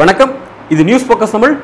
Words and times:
வணக்கம். 0.00 0.32
இது 0.70 0.82
news 0.88 1.06
focus 1.08 1.34
Tamil. 1.36 1.54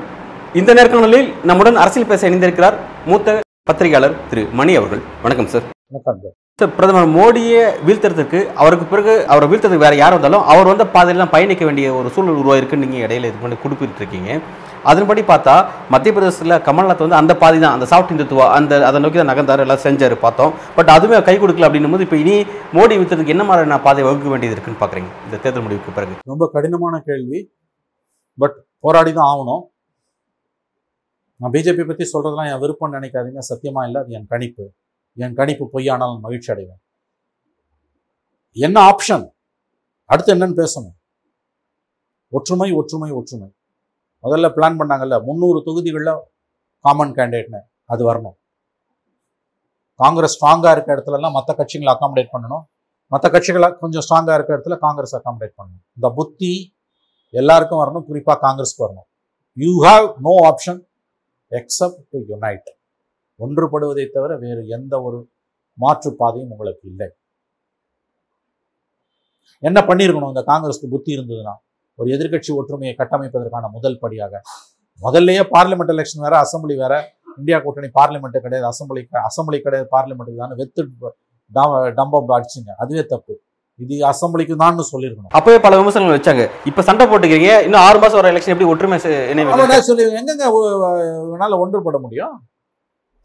இந்த 0.61 0.71
நேர்காணலில் 0.79 1.29
நம்முடன் 1.51 1.81
அரசியல் 1.83 2.11
பேச 2.11 2.29
இணைந்திருக்கிறார் 2.29 2.77
மூத்த 3.11 3.39
பத்திரிகையாளர் 3.71 4.19
திரு 4.31 4.45
மணி 4.61 4.75
அவர்கள். 4.81 5.03
வணக்கம் 5.25 5.51
சார் 5.55 5.67
வணக்கம் 5.91 6.21
சார் 6.61 6.73
பிரதமர் 6.79 7.13
மோடியை 7.17 7.65
வீழ்த்துறதுக்கு 7.87 8.39
அவருக்கு 8.63 8.87
பிறகு 8.93 9.13
அவரை 9.33 9.47
வீழ்த்துறதுக்கு 9.51 9.87
வேற 9.87 9.97
யார் 10.01 10.17
வந்தாலும் 10.17 10.47
அவர் 10.53 10.71
வந்த 10.71 10.85
பாதையில் 10.95 11.23
தான் 11.23 11.35
பயணிக்க 11.35 11.65
வேண்டிய 11.69 11.89
ஒரு 11.99 12.09
சூழல் 12.15 12.41
உருவாயிருக்குன்னு 12.43 12.87
நீங்கள் 12.87 13.05
இடையில 13.07 13.29
இது 13.31 13.43
பண்ணி 13.43 13.59
குறிப்பிட்டு 13.65 14.03
இருக்கீங்க 14.03 14.31
அதன்படி 14.91 15.23
பார்த்தா 15.31 15.55
மத்திய 15.93 16.13
பிரதேசத்தில் 16.17 16.57
கமல்நாத் 16.69 17.05
வந்து 17.05 17.19
அந்த 17.21 17.33
பாதி 17.43 17.59
தான் 17.65 17.75
அந்த 17.77 17.87
சாஃப்ட் 17.93 18.13
இந்துத்துவா 18.15 18.47
அந்த 18.59 18.73
அதை 18.89 18.99
நோக்கி 19.05 19.19
தான் 19.21 19.31
நகர்ந்தார் 19.33 19.63
எல்லாம் 19.65 19.83
செஞ்சார் 19.87 20.15
பார்த்தோம். 20.25 20.53
பட் 20.77 20.91
அதுவுமே 20.97 21.19
கை 21.29 21.37
கொடுக்கல 21.43 21.69
அப்படின்னும் 21.69 21.95
போது 21.95 22.07
இப்போ 22.07 22.19
இனி 22.23 22.37
மோடி 22.77 22.97
வித்ததுக்கு 23.01 23.35
என்ன 23.37 23.47
மாதிரியான 23.49 23.81
பாதை 23.87 24.05
வகுக்க 24.09 24.29
வேண்டியது 24.35 24.57
இருக்குன்னு 24.57 24.83
பார்க்குறீங்க 24.83 25.11
இந்த 25.27 25.37
தேர்தல் 25.45 25.67
முடிவுக்கு 25.67 25.97
பிறகு. 25.99 26.15
ரொம்ப 26.33 26.47
கடினமான 26.55 27.01
கேள்வி. 27.09 27.41
பட் 28.43 28.57
போராடி 28.87 29.13
தான் 29.19 29.29
ஆகணும். 29.33 29.63
நான் 31.41 31.53
பிஜேபி 31.57 31.85
பற்றி 31.89 32.05
சொல்கிறதெல்லாம் 32.13 32.51
என் 32.53 32.63
விருப்பம் 32.65 32.95
நினைக்காதீங்க. 32.99 33.43
சத்தியமாக 33.51 33.89
இல்லை 33.89 33.99
அது 34.05 34.17
என் 34.19 34.31
கணிப்பு. 34.33 34.65
என் 35.25 35.37
கணிப்பு 35.41 35.65
பொய்யானாலும் 35.75 36.25
மகிழ்ச்சி 36.27 36.51
அடைவேன். 36.55 36.81
என்ன 38.57 38.77
ஆப்ஷன் 38.93 39.27
அடுத்து 40.11 40.33
என்னன்னு 40.35 40.59
பேசணும். 40.63 40.97
ஒற்றுமை 42.37 42.71
ஒற்றுமை 42.81 43.11
ஒற்றுமை. 43.21 43.49
முதல்ல 44.25 44.47
பிளான் 44.57 44.79
பண்ணாங்கல்ல 44.81 45.17
முந்நூறு 45.27 45.59
தொகுதிகளில் 45.67 46.13
காமன் 46.85 47.15
கேண்டிடேட்னு 47.19 47.61
அது 47.93 48.03
வரணும். 48.11 48.37
காங்கிரஸ் 50.01 50.35
ஸ்ட்ராங்காக 50.37 50.73
இருக்க 50.77 50.97
இடத்துலலாம் 50.97 51.37
மற்ற 51.37 51.55
கட்சிகளை 51.61 51.91
அக்காமடேட் 51.95 52.33
பண்ணணும். 52.35 52.65
மற்ற 53.13 53.27
கட்சிகளை 53.35 53.69
கொஞ்சம் 53.83 54.05
ஸ்ட்ராங்காக 54.07 54.37
இருக்க 54.39 54.57
இடத்துல 54.57 54.77
காங்கிரஸ் 54.79 55.15
அக்காமடேட் 55.19 55.55
பண்ணணும். 55.59 55.85
இந்த 55.97 56.09
புத்தி 56.19 56.53
எல்லாருக்கும் 57.41 57.81
வரணும் 57.83 58.05
குறிப்பாக 58.09 58.39
காங்கிரஸ்க்கு 58.45 58.85
வரணும். 58.87 59.09
You 59.63 59.73
have 59.87 60.07
no 60.27 60.35
option 60.51 60.81
except 61.61 62.03
to 62.11 62.19
unite 62.33 62.69
ஒன்றுபடுவதை 63.45 64.05
தவிர 64.17 64.33
வேறு 64.45 64.63
எந்த 64.77 64.95
ஒரு 65.07 65.19
மாற்று 65.83 66.11
பாதையும் 66.21 66.53
உங்களுக்கு 66.55 66.85
இல்லை. 66.89 67.09
என்ன 69.69 69.79
பண்ணியிருக்கணும்? 69.89 70.33
இந்த 70.35 70.45
காங்கிரஸ்க்கு 70.51 70.93
புத்தி 70.95 71.11
இருந்ததுன்னா 71.17 71.55
ஒரு 71.99 72.09
எதிர்க்கட்சி 72.17 72.51
ஒற்றுமையை 72.61 72.95
கட்டமைப்பதற்கான 73.01 73.71
முதல் 73.77 74.01
படியாக. 74.05 74.43
முதல்லயே 75.05 75.43
பார்லிமெண்ட் 75.55 75.93
எலெக்ஷன் 75.95 76.25
வேற 76.27 76.37
அசம்பிளி 76.45 76.77
வேற. 76.83 76.95
இந்தியா 77.41 77.59
கூட்டணி 77.65 77.89
பார்லிமெண்ட் 77.99 78.39
கிடையாது 78.47 78.67
அசம்பிளி 78.73 79.03
அசம்பிளி 79.29 79.59
கிடையாது 79.67 79.87
பார்லிமெண்ட்டுக்கு 79.97 80.43
தான் 80.45 80.57
வெத்து 80.61 80.83
டம்பம் 81.99 82.35
அடிச்சுங்க. 82.39 82.71
அதுவே 82.83 83.05
தப்பு. 83.13 83.35
இது 83.85 83.95
அசம்பிளிக்கு 84.11 84.55
தான் 84.63 84.79
சொல்லியிருக்கணும் 84.93 85.35
அப்பவே 85.39 85.59
பல 85.65 85.77
விமர்சனங்கள் 85.81 86.17
வச்சாங்க. 86.19 86.45
இப்போ 86.69 86.83
சண்டை 86.89 87.05
போட்டுக்கிறீங்க 87.11 87.51
இன்னும் 87.67 87.83
ஆறு 87.87 87.99
மாசம் 88.03 88.19
வர 88.21 88.31
எலெக்ஷன் 88.33 88.55
எப்படி 88.55 88.69
ஒற்றுமை 88.73 88.99
சொல்லி 89.89 90.05
எங்கெங்க 90.21 90.47
இவனால 91.27 91.59
ஒன்றுபட 91.65 91.99
முடியும். 92.07 92.35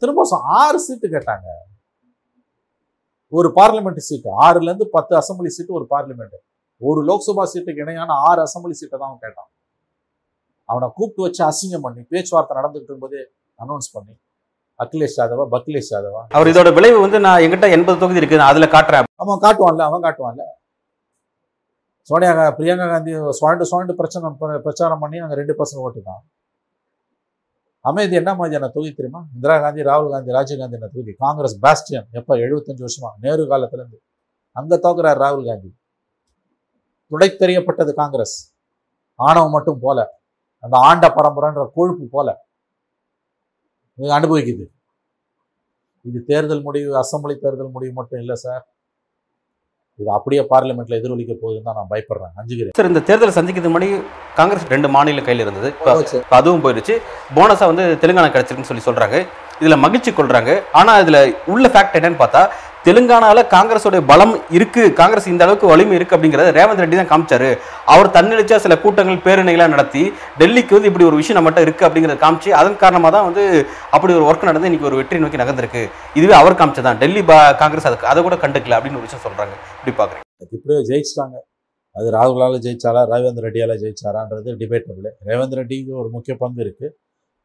திரும்ப 0.02 0.24
ஆறு 0.60 0.78
சீட்டு 0.86 1.06
கேட்டாங்க. 1.14 1.46
ஒரு 3.38 3.48
பார்லிமெண்ட் 3.58 4.06
சீட்டு. 4.08 4.28
ஆறுல 4.46 4.68
இருந்து 4.70 4.86
பத்து 4.96 5.12
அசம்பிளி 5.20 5.50
சீட்டு 5.56 5.78
ஒரு 5.78 5.86
பார்லிமெண்ட் 5.92 6.36
ஒரு 6.80 7.00
லோக்சபா 7.08 7.44
சீட்டுக்கு 7.52 7.82
இணையான 7.84 8.16
ஆறு 8.28 8.40
அசம்பிளி 8.46 8.74
சீட்டை 8.80 8.96
தான் 8.96 9.10
அவன் 9.10 9.22
கேட்டான். 9.24 9.50
அவனை 10.68 10.86
கூப்பிட்டு 10.98 11.24
வச்சு 11.26 11.42
அசிங்கம் 11.50 11.84
பண்ணி 11.86 12.02
பேச்சுவார்த்தை 12.12 12.54
நடந்துகிட்டு 12.58 12.90
இருக்கும்போதே 12.90 13.22
அனௌன்ஸ் 13.64 13.90
பண்ணி 13.96 14.14
அகிலேஷ் 14.82 15.16
யாதவா 15.20 15.44
பக்லேஷ் 15.54 15.90
யாதவா? 15.94 16.20
அவர் 16.36 16.50
இதோட 16.52 16.68
விளைவு 16.76 16.98
வந்து 17.04 17.18
நான் 17.26 17.42
என்கிட்ட 17.44 17.66
எண்பது 17.76 18.00
தொகுதி 18.02 18.20
இருக்கு 18.20 18.40
நான் 18.40 18.52
அதுல 18.52 18.66
காட்டுறேன். 18.74 19.08
அவன் 19.22 19.42
காட்டுவான்ல 19.44 19.84
அவன் 19.88 20.04
காட்டுவான்ல. 20.06 20.44
சோனியா 22.08 22.46
பிரியங்கா 22.56 22.86
காந்தி 22.92 23.12
சுவாண்டு 23.38 23.68
சுவாண்டு 23.70 23.92
பிரச்சனை 24.00 24.32
பிரச்சாரம் 24.64 25.02
பண்ணி 25.04 25.18
அங்கே 25.24 25.36
ரெண்டு 25.40 25.54
பர்சன்ட் 25.58 25.84
ஓட்டு 25.84 26.00
தான். 26.08 26.22
அமைதி 27.84 28.14
என்ன 28.22 28.32
மாதிரியான 28.40 28.68
தொகுதி 28.74 28.92
தெரியுமா? 28.98 29.20
இந்திரா 29.36 29.56
காந்தி 29.64 29.82
ராகுல் 29.90 30.12
காந்தி 30.14 30.36
ராஜீவ் 30.36 30.60
காந்தி 30.62 30.76
என்ன 30.78 30.88
தொகுதி? 30.92 31.12
காங்கிரஸ் 31.24 31.56
பாஸ்டியன் 31.64 32.06
எப்போ? 32.18 32.32
எழுபத்தஞ்சு 32.44 32.84
வருஷமா? 32.86 33.10
நேரு 33.24 33.42
காலத்துல 33.52 33.82
இருந்து. 33.82 33.98
அங்க 34.56 34.76
தோக்குறார் 34.86 35.20
ராகுல் 35.24 35.48
காந்தி. 35.50 35.70
துடைத்தெறியப்பட்டது 37.14 37.94
காங்கிரஸ். 38.02 38.36
ஆணவம் 39.28 39.56
மட்டும் 39.56 39.82
போல 39.86 39.98
அந்த 40.64 40.76
ஆண்ட 40.90 41.06
பரம்பரைன்ற 41.16 41.64
கொழுப்பு 41.78 42.04
போல 42.14 42.28
இது 43.98 44.14
அனுபவிக்குது. 44.18 44.64
இது 46.08 46.18
தேர்தல் 46.30 46.62
முடிவு 46.68 46.88
அசம்பிளி 47.00 47.34
தேர்தல் 47.42 47.74
முடிவு 47.74 47.92
மட்டும் 47.98 48.20
இல்லை 48.22 48.36
சார். 48.44 48.62
இது 50.00 50.08
அப்படியே 50.16 50.42
பார்லிமெண்ட்ல 50.52 50.98
எதிரொலிக்க 51.00 51.32
போகுதுன்னு 51.42 51.66
தான் 51.68 51.76
நான் 51.78 51.90
பயப்படுறேன். 51.92 52.32
அஞ்சுகிறேன். 52.40 52.74
சார் 52.78 52.88
இந்த 52.90 53.02
தேர்தலை 53.08 53.32
சந்திக்கிறதுக்கு 53.36 53.74
முன்னாடி 53.74 53.90
காங்கிரஸ் 54.38 54.72
ரெண்டு 54.74 54.88
மாநில 54.96 55.22
கையில் 55.28 55.44
இருந்தது. 55.44 55.68
இப்ப 55.74 56.36
அதுவும் 56.38 56.64
போயிருச்சு. 56.64 56.94
போனஸா 57.36 57.68
வந்து 57.72 57.84
தெலுங்கானா 58.04 58.32
கிடைச்சிருக்குன்னு 58.34 58.70
சொல்லி 58.70 58.86
சொல்றாங்க. 58.88 59.18
இதுல 59.62 59.76
மகிழ்ச்சி 59.84 60.12
கொள்றாங்க. 60.18 60.52
ஆனா 60.80 60.94
இதுல 61.04 61.20
உள்ள 61.54 61.68
ஃபேக்ட் 61.74 61.98
என்னன்னு 62.00 62.22
பார்த்தா 62.22 62.42
தெலுங்கானாவில் 62.84 63.48
காங்கிரஸோட 63.52 64.06
பலம் 64.06 64.34
இருக்குது 64.50 64.92
காங்கிரஸ் 64.92 65.26
இந்த 65.26 65.44
அளவுக்கு 65.44 65.66
வலிமை 65.66 65.96
இருக்குது 65.96 66.16
அப்படிங்கிறத 66.16 66.50
ரேவந்த் 66.58 66.82
ரெட்டி 66.82 66.96
தான் 67.00 67.10
காமிச்சார். 67.12 67.46
அவர் 67.84 68.08
தன்னெழுச்சியாக 68.16 68.56
சில 68.56 68.78
கூட்டங்கள் 68.78 69.22
பேரணிகளாக 69.26 69.68
நடத்தி 69.68 70.02
டெல்லிக்கு 70.38 70.76
வந்து 70.76 70.88
இப்படி 70.90 71.04
ஒரு 71.04 71.16
விஷயம் 71.16 71.38
நம்மகிட்ட 71.38 71.62
இருக்குது 71.64 71.86
அப்படிங்கிறத 71.88 72.16
காமிச்சு 72.24 72.50
அதன் 72.50 72.76
காரணமாக 72.76 73.12
தான் 73.16 73.24
வந்து 73.24 73.44
அப்படி 73.90 74.14
ஒரு 74.14 74.26
ஒர்க் 74.30 74.44
நடந்து 74.44 74.66
இன்னைக்கு 74.66 74.88
ஒரு 74.90 74.96
வெற்றி 74.96 75.18
நோக்கி 75.18 75.36
நகர்ந்திருக்கு. 75.36 75.82
இதுவே 76.14 76.32
அவர் 76.32 76.54
காமிச்சதான் 76.54 76.98
டெல்லி 76.98 77.20
பா- 77.20 77.56
காங்கிரஸ் 77.56 77.86
அதுக்கு 77.86 78.06
அதை 78.06 78.22
கூட 78.22 78.34
கண்டுக்கல 78.34 78.76
அப்படின்னு 78.78 79.00
ஒரு 79.00 79.06
விஷயம் 79.08 79.24
சொல்கிறாங்க 79.26 79.54
இப்படி 79.78 79.94
பார்க்குறேன் 79.96 80.22
இப்படியே 80.56 80.80
ஜெயிச்சிட்டாங்க. 80.90 81.36
அது 81.96 82.06
ராகுலால 82.10 82.58
ஜெயிச்சாரா 82.66 83.02
ரேவந்த் 83.12 83.42
ரெட்டியால 83.46 83.74
ஜெயிச்சாரான்றது 83.82 84.54
டிபேட்டபிள் 84.62 85.08
ரேவந்த் 85.30 85.58
ரெட்டிக்கு 85.60 85.92
ஒரு 86.00 86.08
முக்கிய 86.08 86.36
பங்கு 86.36 86.62
இருக்குது 86.64 86.92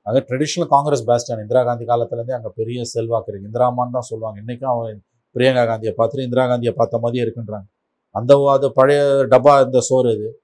அது 0.06 0.26
ட்ரெடிஷ்னல் 0.30 0.68
காங்கிரஸ் 0.68 1.04
பேஸ்டான் 1.10 1.42
இந்திரா 1.42 1.64
காந்தி 1.64 1.86
காலத்துலேருந்தே 1.86 2.36
அங்கே 2.38 2.52
பெரிய 2.56 2.84
செல்வாக்கு 2.84 3.32
இருக்குது 3.32 3.50
இந்திராமான் 3.50 3.96
தான் 3.98 4.08
சொல்லுவாங்க. 4.10 4.40
இன்றைக்கும் 4.40 4.72
அவன் 4.72 4.98
பிரியங்கா 5.34 5.66
காந்தியை 5.68 5.94
பார்த்துட்டு 5.98 6.24
இந்திரா 6.28 6.48
காந்தியை 6.48 6.74
பார்த்த 6.74 6.98
மாதிரியே 6.98 7.24
இருக்குன்றாங்க. 7.26 7.68
அந்த 8.16 8.32
அது 8.50 8.74
பழைய 8.74 9.02
டப்பா 9.04 9.64
இந்த 9.66 9.80
சோறு 9.80 10.12
இது. 10.18 10.44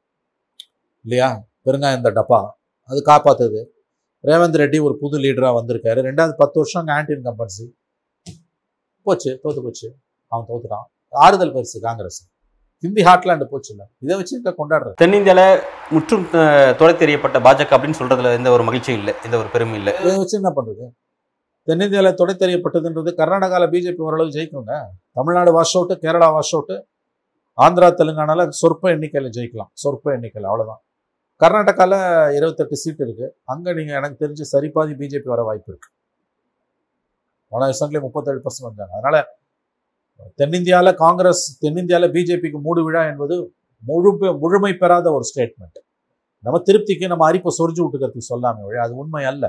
இல்லையா? 1.04 1.30
பெருங்காயம் 1.66 1.96
இந்த 1.96 2.12
டப்பா. 2.12 2.40
அது 2.90 3.02
காப்பாத்துது. 3.06 3.62
ரேவந்த் 4.28 4.60
ரெட்டி 4.62 4.84
ஒரு 4.84 4.98
புது 4.98 5.18
லீடராக 5.20 5.56
வந்திருக்காரு. 5.60 6.00
ரெண்டாவது 6.10 6.34
பத்து 6.44 6.60
வருஷம் 6.62 6.86
அங்கே 6.86 6.94
ஆன்டி 6.94 7.14
இன்கம்பன்சி 7.14 7.66
போச்சு 9.04 9.40
தோத்து 9.44 9.62
போச்சு. 9.64 9.96
அவன் 10.28 10.48
தோத்துட்டான். 10.50 10.86
ஆறுதல் 11.10 11.54
பரிசு 11.54 11.80
காங்கிரஸ். 11.80 12.20
ஹிந்தி 12.82 13.04
ஹார்ட்லாண்டு 13.04 13.44
போச்சு 13.44 13.72
இல்லை 13.74 13.88
இதை 14.00 14.16
வச்சு 14.18 14.42
கொண்டாடுறது. 14.42 14.94
தென்னிந்தியால 15.04 15.62
முற்றும் 15.92 16.26
தொலை 16.80 16.94
தெரியப்பட்ட 16.96 17.38
பாஜக 17.48 17.74
அப்படின்னு 17.76 18.00
சொல்றதுல 18.00 18.34
எந்த 18.34 18.50
ஒரு 18.52 18.64
மகிழ்ச்சியும் 18.64 19.00
இல்லை. 19.00 19.14
எந்த 19.24 19.38
ஒரு 19.38 19.48
பெருமையும் 19.48 19.86
இல்லை. 19.86 20.02
இதை 20.04 20.18
வச்சு 20.18 20.42
என்ன 20.42 20.54
பண்றது? 20.56 20.86
தென்னிந்தியாவில் 21.68 22.18
தொடை 22.22 22.34
தெரியப்பட்டதுன்றது 22.42 23.12
கர்நாடகாவில் 23.20 23.72
பிஜேபி 23.74 24.02
ஓரளவு 24.08 24.34
ஜெயிக்குங்க. 24.36 24.74
Tamil Nadu 25.18 25.52
wash 25.58 25.76
out 25.78 25.96
Kerala 26.04 26.28
wash 26.36 26.54
out 26.58 26.76
Andhra 27.58 27.88
தெலுங்கானால 28.00 28.42
சொற்ப 28.62 28.90
எண்ணிக்கையில் 28.96 29.34
ஜெயிக்கலாம். 29.38 29.72
சொற்ப 29.84 30.14
எண்ணிக்கையில் 30.16 30.50
அவ்வளோதான் 30.52 30.82
கர்நாடகாவில் 31.42 31.98
இருபத்தெட்டு 32.38 32.76
சீட் 32.84 33.02
இருக்குது 33.06 33.32
அங்கே 33.54 33.72
நீங்கள் 33.78 33.98
எனக்கு 34.00 34.18
தெரிஞ்சு 34.24 34.46
சரிபாதி 34.54 34.94
பிஜேபி 35.02 35.28
வர 35.34 35.42
வாய்ப்பு 35.48 35.70
இருக்கு. 35.72 35.90
போன 37.52 37.62
வருஷங்களே 37.70 38.02
முப்பத்தேழு 38.06 38.40
பர்சன்ட் 38.46 38.70
வந்தாங்க. 38.70 38.94
அதனால் 39.00 39.20
தென்னிந்தியாவில் 40.40 40.94
காங்கிரஸ் 41.04 41.44
தென்னிந்தியாவில் 41.64 42.14
பிஜேபிக்கு 42.16 42.60
மூடு 42.68 42.82
விழா 42.88 43.02
என்பது 43.12 43.36
முழு 43.84 44.12
முழுமை 44.44 44.72
பெறாத 44.82 45.08
ஒரு 45.18 45.26
ஸ்டேட்மெண்ட் 45.32 45.80
நம்ம 46.44 46.58
திருப்திக்கு 46.68 47.06
நம்ம 47.12 47.24
அரிப்பை 47.30 47.52
சொரிஞ்சு 47.60 47.82
விட்டுக்கிறதுக்கு 47.84 48.30
சொல்லாமே 48.32 48.62
ஒழிய 48.68 48.82
அது 48.86 48.94
உண்மை 49.02 49.24
அல்ல. 49.32 49.46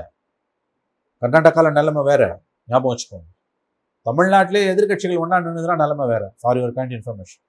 கர்நாடகாவில் 1.21 1.75
நிலைமை 1.79 2.01
வேறு. 2.09 2.29
ஞாபகம் 2.71 2.91
வச்சுக்கோங்க. 2.93 3.27
தமிழ்நாட்டிலே 4.05 4.61
எதிர்க்கட்சிகள் 4.71 5.21
ஒன்றா 5.23 5.37
நின்றுதுனா 5.45 5.75
நிலைமை 5.83 6.05
வேறு. 6.11 6.27
ஃபார் 6.41 6.57
யுவர் 6.59 6.73
கைண்ட் 6.77 6.93
இன்ஃபர்மேஷன் 6.97 7.43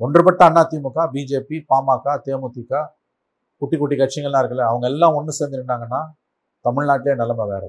ஒன்றுபட்ட 0.00 0.44
அதிமுக 0.62 1.00
பிஜேபி 1.14 1.56
பாமக 1.70 2.14
தேமுதிக 2.26 2.82
குட்டி 3.62 3.76
குட்டி 3.80 3.96
கட்சிகள்லாம் 4.00 4.42
இருக்குல்ல 4.42 4.66
அவங்க 4.70 4.86
எல்லாம் 4.92 5.16
ஒன்று 5.18 5.32
சேர்ந்துருந்தாங்கன்னா 5.38 6.00
தமிழ்நாட்டிலே 6.64 7.14
நிலைமை 7.22 7.44
வேறு. 7.52 7.68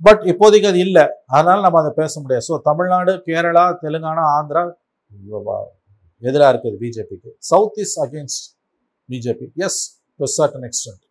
பட் 0.00 0.22
இப்போதைக்கு 0.30 0.68
அது 0.70 0.80
இல்லை. 0.86 1.04
அதனால் 1.34 1.64
நம்ம 1.66 1.78
அதை 1.82 1.92
பேச 2.00 2.12
முடியாது. 2.22 2.44
ஸோ 2.48 2.54
தமிழ்நாடு 2.68 3.12
கேரளா 3.28 3.64
தெலுங்கானா 3.82 4.24
ஆந்திரா 4.36 4.62
எதிராக 6.22 6.50
இருக்குது 6.52 6.76
பிஜேபிக்கு 6.82 7.30
south 7.50 7.80
is 7.84 7.96
against 8.04 8.44
BJP 9.08 9.46
yes 9.66 9.80
to 10.20 10.26
certain 10.36 10.66
extent 10.68 11.03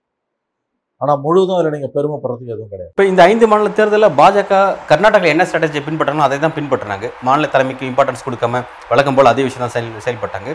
ஆனால் 1.02 1.20
முழுதும் 1.24 1.58
அதில் 1.60 1.74
நீங்கள் 1.76 1.94
பெருமைப்படுறதுக்கு 1.96 2.54
எதுவும் 2.56 2.72
கிடையாது. 2.74 2.92
இப்போ 2.94 3.06
இந்த 3.12 3.22
ஐந்து 3.32 3.46
மாநில 3.52 3.72
தேர்தலில் 3.80 4.14
பாஜக 4.20 4.60
கர்நாடகாவில் 4.92 5.34
என்ன 5.34 5.46
ஸ்ட்ராட்டஜி 5.50 5.80
பின்பற்றணும் 5.88 6.26
அதை 6.28 6.38
தான் 6.46 6.56
பின்பற்றினாங்க 6.58 7.08
மாநில 7.28 7.50
தலைமைக்கு 7.56 7.90
இம்பார்ட்டன்ஸ் 7.92 8.26
கொடுக்காம 8.28 8.62
வழக்கம் 8.92 9.18
போல் 9.18 9.32
அதே 9.34 9.46
விஷயம் 9.48 9.66
தான் 9.66 9.76
செயல் 9.76 10.06
செயல்பட்டாங்க. 10.08 10.50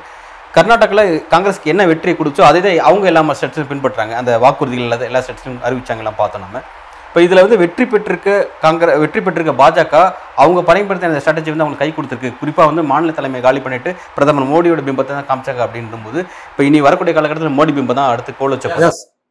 கர்நாடகால 0.57 1.03
காங்கிரஸ்க்கு 1.33 1.73
என்ன 1.73 1.83
வெற்றியை 1.91 2.15
கொடுத்தோ 2.21 2.45
அதே 2.51 2.61
தான் 2.67 2.79
அவங்க 2.91 3.07
எல்லா 3.11 3.23
ஸ்டேட்ஸும் 3.41 3.71
பின்பற்றாங்க 3.73 4.15
அந்த 4.21 4.33
வாக்குறுதிகள் 4.45 4.87
எல்லா 4.89 4.99
எல்லா 5.11 5.23
ஸ்டேட்ஸும் 5.27 5.59
அறிவிச்சாங்கலாம் 5.69 6.19
பார்த்தோம் 6.23 6.45
நம்ம. 6.47 6.63
இப்போ 7.09 7.21
இதில் 7.27 7.43
வந்து 7.45 7.59
வெற்றி 7.65 7.85
பெற்றிருக்க 7.93 8.31
காங்கிரஸ் 8.65 8.99
வெற்றி 9.05 9.21
பெற்றிருக்க 9.27 9.53
பாஜக 9.61 9.95
அவங்க 10.43 10.61
பயன்படுத்தின 10.71 11.11
அந்த 11.13 11.23
ஸ்ட்ராட்டஜி 11.25 11.53
வந்து 11.53 11.67
அவங்க 11.67 11.79
கை 11.83 11.91
கொடுத்துருக்கு. 11.99 12.33
குறிப்பாக 12.41 12.71
வந்து 12.71 12.85
மாநில 12.93 13.13
தலைமையை 13.19 13.45
காலி 13.47 13.63
பண்ணிட்டு 13.67 13.93
பிரதமர் 14.17 14.51
மோடியோட 14.55 14.83
பிம்பத்தை 14.89 15.15
தான் 15.19 15.31
காமிச்சாங்க 15.31 15.65
அப்படின்னும் 15.67 16.07
போது 16.09 16.21
இப்போ 16.51 16.65
இனி 16.71 16.81
வரக்கூடிய 16.89 17.15
காலகட்டத்தில் 17.19 17.59
மோடி 17.61 17.75
பிம்பம் 17.79 18.01
தான் 18.01 18.11
அடுத்து 18.15 18.41
கோல் 18.43 18.57
வச்ச 18.57 18.69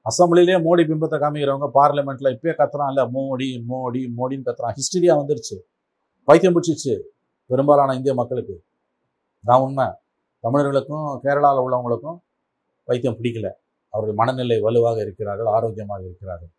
அசம்பிளிலே 0.07 0.55
மோடி 0.57 0.83
பிம்பத்தை 0.89 1.17
காமிக்கிறவங்க 1.19 1.69
பார்லிமெண்ட்டில் 1.73 2.35
இப்பயே 2.35 2.53
கத்துறான் 2.57 2.87
இல்லை 2.87 3.03
மோடி 3.03 3.63
மோடி 3.69 4.11
மோடின்னு 4.17 4.47
கத்துறான். 4.47 4.73
ஹிஸ்டரியா 4.79 5.13
வந்துருச்சு. 5.21 5.57
பைத்தியம் 6.23 6.55
பிடிச்சிச்சு 6.55 6.99
பெரும்பாலான 7.45 7.95
இந்திய 7.95 8.13
மக்களுக்கு. 8.13 8.63
நான் 9.39 9.61
உண்மை. 9.61 9.87
தமிழர்களுக்கும் 10.39 11.19
கேரளாவில் 11.23 11.63
உள்ளவங்களுக்கும் 11.65 12.17
பைத்தியம் 12.83 13.15
பிடிக்கல. 13.15 13.51
அவர்கள் 13.89 14.15
மனநிலை 14.15 14.59
வலுவாக 14.59 15.01
இருக்கிறார்கள் 15.01 15.45
ஆரோக்கியமாக 15.45 16.03
இருக்கிறார்கள். 16.03 16.49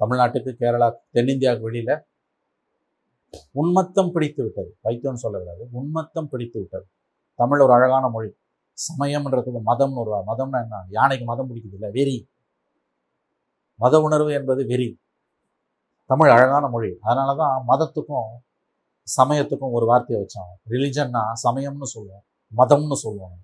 தமிழ்நாட்டுக்கு 0.00 0.54
கேரளா 0.60 0.92
தென்னிந்தியாவுக்கு 1.12 1.60
வெளியில் 1.60 2.02
உன்மத்தம் 3.54 4.10
பிடித்து 4.10 4.42
விட்டது. 4.42 4.76
பைத்தியம்னு 4.84 5.22
சொல்லக்கூடாது. 5.24 5.68
உன்மத்தம் 5.72 6.28
பிடித்து 6.28 6.58
விட்டது. 6.60 6.86
தமிழ் 7.34 7.60
ஒரு 7.60 7.72
அழகான 7.72 8.08
மொழி. 8.08 8.30
சமயம்ன்றதுக்கு 8.74 9.60
மதம்னு 9.66 9.94
ஒரு 9.94 10.22
மதம்னா 10.26 10.62
என்ன? 10.62 10.84
யானைக்கு 10.88 11.24
மதம் 11.24 11.50
பிடிக்குது 11.50 11.72
இல்லை. 11.72 11.90
வெறி. 11.90 12.32
மத 13.74 14.00
உணர்வு 14.00 14.32
என்பது 14.32 14.66
வெறி. 14.66 15.00
தமிழ் 16.10 16.30
அழகான 16.30 16.68
மொழி. 16.68 16.96
அதனால 17.00 17.34
தான் 17.34 17.64
மதத்துக்கும் 17.68 18.30
சமயத்துக்கும் 19.16 19.74
ஒரு 19.76 19.86
வார்த்தையை 19.86 20.18
வச்சோம் 20.22 20.52
ரிலிஜன்னா 20.70 21.22
சமயம்னு 21.44 21.82
சொல்லுவோம். 21.82 22.24
மதம்னு 22.56 22.92
சொல்லுவோம். 22.92 23.38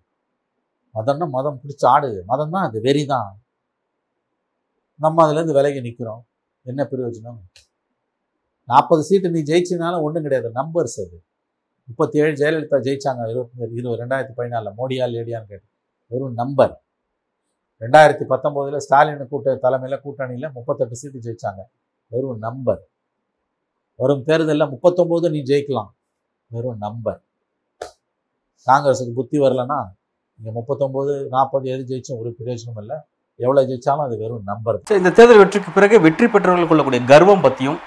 மதம்னா 0.94 1.29
மதம் 1.31 1.61
பிடிச்ச 1.62 1.87
ஆடு. 1.87 2.23
மதம் 2.27 2.50
தான் 2.50 2.67
அது. 2.69 2.81
வெறி 2.81 3.06
தான் 3.06 3.41
நம்ம 5.00 5.27
அதுலேருந்து 5.27 5.53
விலகி 5.53 5.81
நிற்கிறோம் 5.81 6.23
என்ன 6.62 6.88
பிரயோஜனம்? 6.91 7.38
நாற்பது 8.65 9.03
சீட்டு 9.03 9.31
நீ 9.31 9.41
ஜெயிச்சினாலும் 9.41 10.03
ஒன்றும் 10.03 10.23
கிடையாது. 10.23 10.50
நம்பர்ஸ் 10.50 10.99
அது. 11.05 11.25
முப்பத்தி 11.85 12.19
ஏழு 12.19 12.33
ஜெயலலிதா 12.33 12.79
ஜெயிச்சாங்க. 12.87 13.31
இருபத்தி 13.31 13.75
இருபது 13.75 14.05
ரெண்டாயிரத்தி 14.05 14.35
பதினாலில். 14.37 14.75
மோடியா 14.76 15.06
லேடியான்னு 15.15 15.47
கேட்டு 15.47 15.69
வெறும் 16.06 16.35
நம்பர் 16.35 16.85
ரெண்டாயிரத்தி 17.82 18.25
பத்தொம்போதில் 18.32 18.82
ஸ்டாலின் 18.85 19.31
கூட்ட 19.32 19.55
தலைமையில் 19.65 20.03
கூட்டணியில் 20.05 20.53
முப்பத்தெட்டு 20.56 20.97
சீட்டு 21.00 21.19
ஜெயிச்சாங்க. 21.27 21.62
வெறும் 22.12 22.41
நம்பர் 22.47 22.81
வரும் 24.00 24.25
தேர்தலில் 24.29 24.71
முப்பத்தொம்போது 24.73 25.27
நீ 25.35 25.41
ஜெயிக்கலாம். 25.50 25.91
வெறும் 26.50 26.81
நம்பர் 26.87 27.19
காங்கிரஸுக்கு 28.67 29.12
புத்தி 29.21 29.38
வரலன்னா 29.44 29.79
இங்கே 30.38 30.53
முப்பத்தொம்போது 30.59 31.12
நாற்பது 31.35 31.67
எது 31.75 31.82
ஜெயிச்சும் 31.91 32.19
ஒரு 32.21 32.31
பிரயோஜனம் 32.38 32.81
இல்லை. 32.82 32.97
எவ்வளோ 33.41 33.62
ஜெயித்தாலும் 33.71 34.05
அது 34.06 34.17
வெறும் 34.23 34.49
நம்பர் 34.50 34.79
இந்த 35.00 35.11
தேர்தல் 35.19 35.41
வெற்றிக்கு 35.43 35.71
பிறகு 35.76 35.97
வெற்றி 36.06 36.26
பெற்றவர்கள் 36.35 36.71
கொள்ளக்கூடிய 36.71 37.03
கர்வம் 37.12 37.44
பற்றியும் 37.47 37.79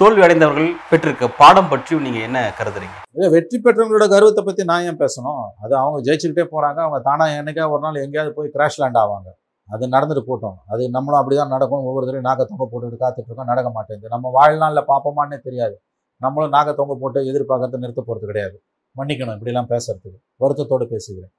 தோல்வி 0.00 0.22
அடைந்தவர்கள் 0.24 0.70
பெற்றிருக்க 0.88 1.26
பாடம் 1.38 1.68
பற்றி 1.70 1.98
நீங்கள் 2.06 2.24
என்ன 2.26 2.38
கருதுறீங்க? 2.56 2.96
இதே 3.16 3.28
வெற்றி 3.34 3.56
பெற்றவங்களோட 3.66 4.06
கருவத்தை 4.14 4.42
பற்றி 4.48 4.62
நான் 4.70 4.86
ஏன் 4.88 4.98
பேசணும்? 5.02 5.44
அது 5.64 5.72
அவங்க 5.82 5.98
ஜெயிச்சுக்கிட்டே 6.06 6.44
போகிறாங்க 6.50 6.80
அவங்க 6.84 6.98
தானாக 7.06 7.38
என்னைக்கா 7.40 7.64
ஒரு 7.74 7.82
நாள் 7.84 7.96
எங்கேயாவது 8.02 8.32
போய் 8.38 8.50
கிராஷ் 8.56 8.76
லேண்ட் 8.82 8.98
ஆவாங்க. 9.02 9.28
அது 9.74 9.84
நடந்துட்டு 9.94 10.22
போட்டோம். 10.26 10.58
அது 10.72 10.82
நம்மளும் 10.96 11.20
அப்படி 11.20 11.36
தான் 11.38 11.52
நடக்கும் 11.54 11.86
ஒவ்வொரு 11.90 12.04
தடவையும் 12.06 12.28
நாக 12.30 12.44
தொங்க 12.50 12.64
போட்டுட்டு 12.72 12.98
காத்துட்ருக்கோம் 13.04 13.50
நடக்க 13.52 13.70
மாட்டேங்குது. 13.76 14.12
நம்ம 14.14 14.32
வாழ்நாளில் 14.36 14.82
பார்ப்போமான்னே 14.90 15.38
தெரியாது. 15.46 15.76
நம்மளும் 16.24 16.52
நாக 16.56 16.74
தொங்க 16.80 16.96
போட்டு 17.04 17.22
எதிர்பார்க்கறத 17.30 17.80
நிறுத்த 17.84 18.04
போகிறது 18.08 18.28
கிடையாது. 18.32 18.56
மன்னிக்கணும் 18.98 19.34
இப்படிலாம் 19.36 19.70
பேசுறதுக்கு. 19.72 20.18
வருத்தத்தோடு 20.44 20.88
பேசுகிறேன். 20.92 21.32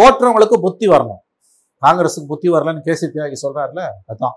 தோற்றவங்களுக்கு 0.00 0.58
புத்தி 0.66 0.88
வரணும். 0.94 1.22
காங்கிரஸுக்கு 1.86 2.30
புத்தி 2.34 2.50
வரலன்னு 2.56 2.84
கேசி 2.90 3.08
தியாகி 3.16 3.38
சொல்கிறாருல 3.44 3.82
அதான். 4.12 4.36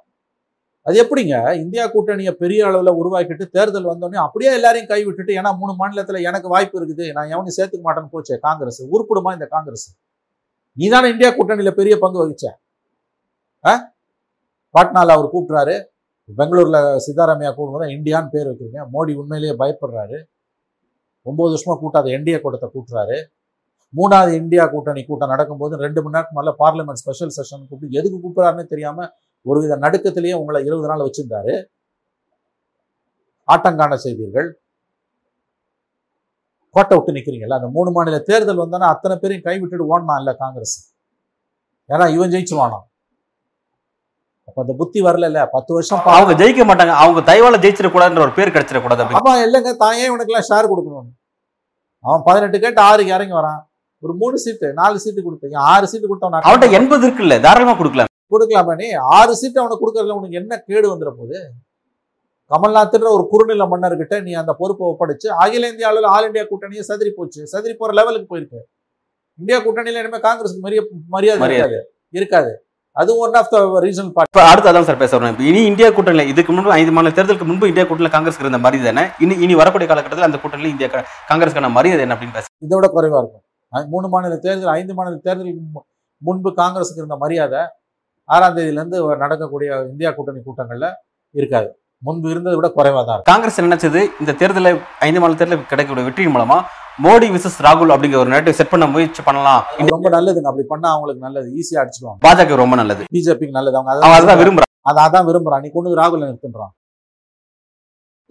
அது 0.86 0.96
எப்படிங்க? 1.04 1.36
இந்தியா 1.56 1.84
கூட்டணியை 1.86 2.32
பெரிய 2.34 2.62
அளவில் 2.66 2.98
உருவாக்கிட்டு 3.00 3.46
தேர்தல் 3.50 3.90
வந்தோடனே 3.92 4.18
அப்படியே 4.18 4.52
எல்லாரையும் 4.54 4.90
கைவிட்டுட்டு 4.90 5.34
ஏன்னா 5.40 5.58
மூணு 5.58 5.74
மாநிலத்தில் 5.76 6.26
எனக்கு 6.26 6.48
வாய்ப்பு 6.48 6.76
இருக்குது 6.80 7.06
நான் 7.12 7.32
எவனையும் 7.34 7.58
சேர்த்துக்க 7.58 7.84
மாட்டேன்னு 7.88 8.14
போச்சே 8.14 8.38
காங்கிரஸ். 8.40 8.82
உருப்பிடுமா 8.94 9.32
இந்த 9.34 9.48
காங்கிரஸ்? 9.48 9.88
நீ 10.78 10.88
தானே 10.90 11.08
இந்தியா 11.10 11.30
கூட்டணியில் 11.32 11.78
பெரிய 11.80 11.96
பங்கு 11.98 12.20
வகிச்ச. 12.24 12.46
ஆ? 13.66 13.74
பாட்னால 14.76 15.16
அவர் 15.16 15.34
கூப்பிட்றாரு. 15.34 15.76
பெங்களூரில் 16.30 16.80
சித்தாராமையா 17.06 17.52
கூப்பிடும்போது 17.52 17.96
இந்தியான்னு 17.98 18.30
பேர் 18.30 18.50
வைக்கிறீங்க 18.50 18.82
மோடி 18.94 19.14
உண்மையிலேயே 19.14 19.56
பயப்படுறாரு. 19.60 20.18
ஒம்பது 21.26 21.50
வருஷமாக 21.50 21.80
கூட்டாத 21.80 22.10
என்டிஏ 22.10 22.40
கூட்டத்தை 22.42 22.70
கூட்டுறாரு 22.70 23.18
மூணாவது 23.94 24.34
இந்தியா 24.36 24.64
கூட்டணி 24.66 25.02
கூட்டம் 25.04 25.30
நடக்கும்போது 25.30 25.74
ரெண்டு 25.76 26.00
மணி 26.02 26.16
நேரத்துக்கு 26.16 26.40
மேலே 26.40 26.52
பார்லிமெண்ட் 26.60 27.02
ஸ்பெஷல் 27.02 27.34
செஷன் 27.38 27.66
கூப்பிட்டு 27.70 27.98
எதுக்கு 28.00 28.18
கூப்பிட்றாருன்னு 28.20 28.66
தெரியாமல் 28.68 29.10
தெரியாம 29.42 29.50
ஒருவித 29.50 29.76
நடுக்கத்திலேயே 29.84 30.36
உங்களை 30.40 30.60
இருபது 30.68 30.90
நாள் 30.90 31.06
வச்சிருந்தாரு. 31.08 31.54
ஆட்டங்காண 33.48 33.94
செய்தீர்கள் 34.04 34.50
கோட்டை 36.76 36.96
விட்டு 36.98 37.16
நிக்கிறீங்கல்ல 37.16 37.58
அந்த 37.60 37.70
மூணு 37.76 37.90
மாநில 37.96 38.18
தேர்தல் 38.28 38.62
வந்தோன்னா 38.64 38.90
அத்தனை 38.94 39.16
பேரையும் 39.22 39.46
கை 39.48 39.56
விட்டுட்டு 39.62 39.88
ஓடனா 39.94 40.16
இல்ல 40.22 40.32
காங்கிரஸ். 40.44 40.76
ஏன்னா 41.94 42.06
இவன் 42.16 42.32
ஜெயிச்சுவானா 42.34 42.80
அப்ப 44.48 44.62
அந்த 44.64 44.74
புத்தி 44.82 45.00
வரல 45.08 45.42
பத்து 45.56 45.72
வருஷம் 45.76 46.06
அவங்க 46.14 46.34
ஜெயிக்க 46.42 46.62
மாட்டாங்க. 46.70 46.94
அவங்க 47.02 47.20
தயவால 47.32 47.60
ஜெயிச்சிடக்கூடாதுன்ற 47.64 48.24
ஒரு 48.28 48.38
பேர் 48.38 48.54
கிடைச்சிடக்கூடாது 48.56 49.04
அப்பா 49.20 49.34
இல்லைங்க 49.46 49.74
தான் 49.84 49.98
ஏன் 50.02 50.10
இவனுக்குலாம் 50.12 50.48
ஷேர் 50.52 50.72
கொடுக்கணும்? 50.72 51.10
அவன் 52.06 52.26
பதினெட்டு 52.30 52.58
கேட்டு 52.64 52.82
ஆறுக்கு 52.90 53.16
இறங்கி 53.16 53.36
வரான். 53.40 53.60
ஒரு 54.04 54.14
மூணு 54.22 54.38
சீட்டு 54.46 54.70
நாலு 54.80 55.04
சீட்டு 55.04 55.22
கொடுத்தீங்க 55.26 55.58
ஆறு 55.72 55.92
சீட்டு 55.92 56.08
கொடுத்தவன் 56.08 56.48
அவன்கிட்ட 56.48 56.78
எண்பது 56.80 57.06
இருக்குல்ல 57.08 57.36
தாராளமா 57.48 57.76
கொடுக்கலாம். 57.82 58.11
கொடுக்கலாமே 58.32 58.88
ஆறு 59.18 59.34
சீட்டு 59.36 59.62
அவனுக்கு 59.62 59.84
கொடுக்கறதுல 59.84 60.18
உனக்கு 60.20 60.40
என்ன 60.42 60.58
கேடு 60.70 60.88
வந்துட 60.92 61.12
போகுது? 61.20 61.40
கமல்நாத்ன்ற 62.52 63.10
ஒரு 63.18 63.24
குறுநில 63.32 63.66
மன்னர்கிட்ட 63.74 64.16
நீ 64.24 64.32
அந்த 64.42 64.54
பொறுப்பை 64.54 64.86
ஒப்படைச்சு 64.92 65.28
அகில 65.44 65.70
இந்திய 65.72 65.90
அளவில் 65.90 66.08
ஆல் 66.16 66.28
இந்தியா 66.30 66.46
கூட்டணியே 66.50 66.84
சதுரி 66.90 67.12
போச்சு. 67.20 67.42
சதுரி 67.54 67.74
போற 67.74 67.92
லெவலுக்கு 68.00 68.30
போயிருக்கு. 68.34 68.62
இந்தியா 69.40 69.58
கூட்டணியில 69.66 70.02
இனிமே 70.04 70.20
காங்கிரஸுக்கு 70.28 70.66
மரிய 70.68 70.82
மரியாதை 71.16 71.42
மரியாதை. 71.44 71.78
இருக்காது. 71.78 71.80
இருக்காது. 72.20 72.52
அது 72.96 73.12
one 73.24 73.36
of 73.40 73.52
the 73.54 73.58
regional 73.86 74.12
party 74.16 74.32
இப்ப 74.34 74.42
அடுத்து 74.52 74.70
அதான் 74.72 74.88
சார் 74.88 75.02
பேச 75.04 75.12
வரணும். 75.16 75.34
இப்ப 75.34 75.44
இனி 75.52 75.62
இந்தியா 75.70 75.90
கூட்டணியில 75.98 76.24
இதுக்கு 76.32 76.52
முன்பு 76.56 76.74
ஐந்து 76.78 76.94
மாநில 76.96 77.14
தேர்தலுக்கு 77.18 77.48
முன்பு 77.52 77.70
இந்தியா 77.72 77.86
கூட்டணியில 77.86 78.12
காங்கிரஸ் 78.16 78.42
இருந்த 78.44 78.60
மாதிரி 78.66 78.84
தானே 78.88 79.04
இனி 79.26 79.36
இனி 79.46 79.54
வரக்கூடிய 79.62 79.88
காலகட்டத்தில் 79.92 80.28
அந்த 80.30 80.40
கூட்டணியில் 80.44 80.74
இந்தியா 80.74 80.90
காங்கிரஸ்க்கான 81.30 81.70
மரியாதை 81.78 82.04
என்ன 82.06 82.16
அப்படின்னு 82.16 82.38
பேச 82.38 82.48
இதை 82.66 82.76
விட 82.78 82.90
குறைவா 82.96 83.20
இருக்கும். 83.24 83.44
மூணு 83.94 84.08
மாநில 84.16 84.38
தேர்தல் 84.46 84.74
ஐந்து 84.80 84.96
மாநில 85.00 85.22
தேர்தலுக்கு 85.28 85.84
முன்பு 86.22 86.50
காங்கிரஸுக்கு 86.62 87.02
இருந்த 87.04 87.18
மரியாதை 87.24 87.62
ஆறாம் 88.36 88.56
தேதியிலேருந்து 88.58 89.00
நடக்கக்கூடிய 89.24 89.70
இந்தியா 89.92 90.12
கூட்டணி 90.18 90.42
கூட்டங்கள்ல 90.48 90.88
இருக்காது. 91.40 91.70
முன்பு 92.08 92.28
இருந்ததை 92.34 92.56
விட 92.58 92.68
குறைவா 92.76 93.02
தான் 93.08 93.26
காங்கிரஸ் 93.32 93.60
நினைச்சது? 93.66 94.02
இந்த 94.22 94.32
தேர்தலில் 94.42 94.80
ஐந்து 95.08 95.20
மாநில 95.22 95.40
தேர்தலில் 95.42 95.70
கிடைக்கக்கூடிய 95.72 96.06
வெற்றியின் 96.08 96.34
மூலமா 96.36 96.58
மோடி 97.04 97.28
விசஸ் 97.36 97.60
ராகுல் 97.66 97.94
அப்படிங்கிற 97.94 98.20
ஒரு 98.22 98.32
நேரத்தை 98.34 98.54
செட் 98.58 98.72
பண்ண 98.72 98.86
முயற்சி 98.94 99.22
பண்ணலாம். 99.28 99.62
ரொம்ப 99.94 100.10
நல்லதுங்க. 100.16 100.50
அப்படி 100.52 100.66
பண்ணா 100.74 100.88
அவங்களுக்கு 100.96 101.26
நல்லது. 101.28 101.48
ஈஸியா 101.60 101.82
அடிச்சிடுவாங்க. 101.84 102.20
பாஜக 102.26 102.58
ரொம்ப 102.64 102.76
நல்லது. 102.82 103.04
பிஜேபிக்கு 103.16 103.58
நல்லது. 103.60 103.78
அவங்க 103.78 104.18
அதான் 104.20 104.42
விரும்புறாங்க. 104.42 104.72
அதை 104.90 105.00
அதான் 105.08 105.28
விரும்புறான் 105.30 105.64
நீ 105.66 105.72
கொண்டு 105.78 106.00
ராகுல் 106.02 106.26
நிறுத்துன்றான். 106.28 106.74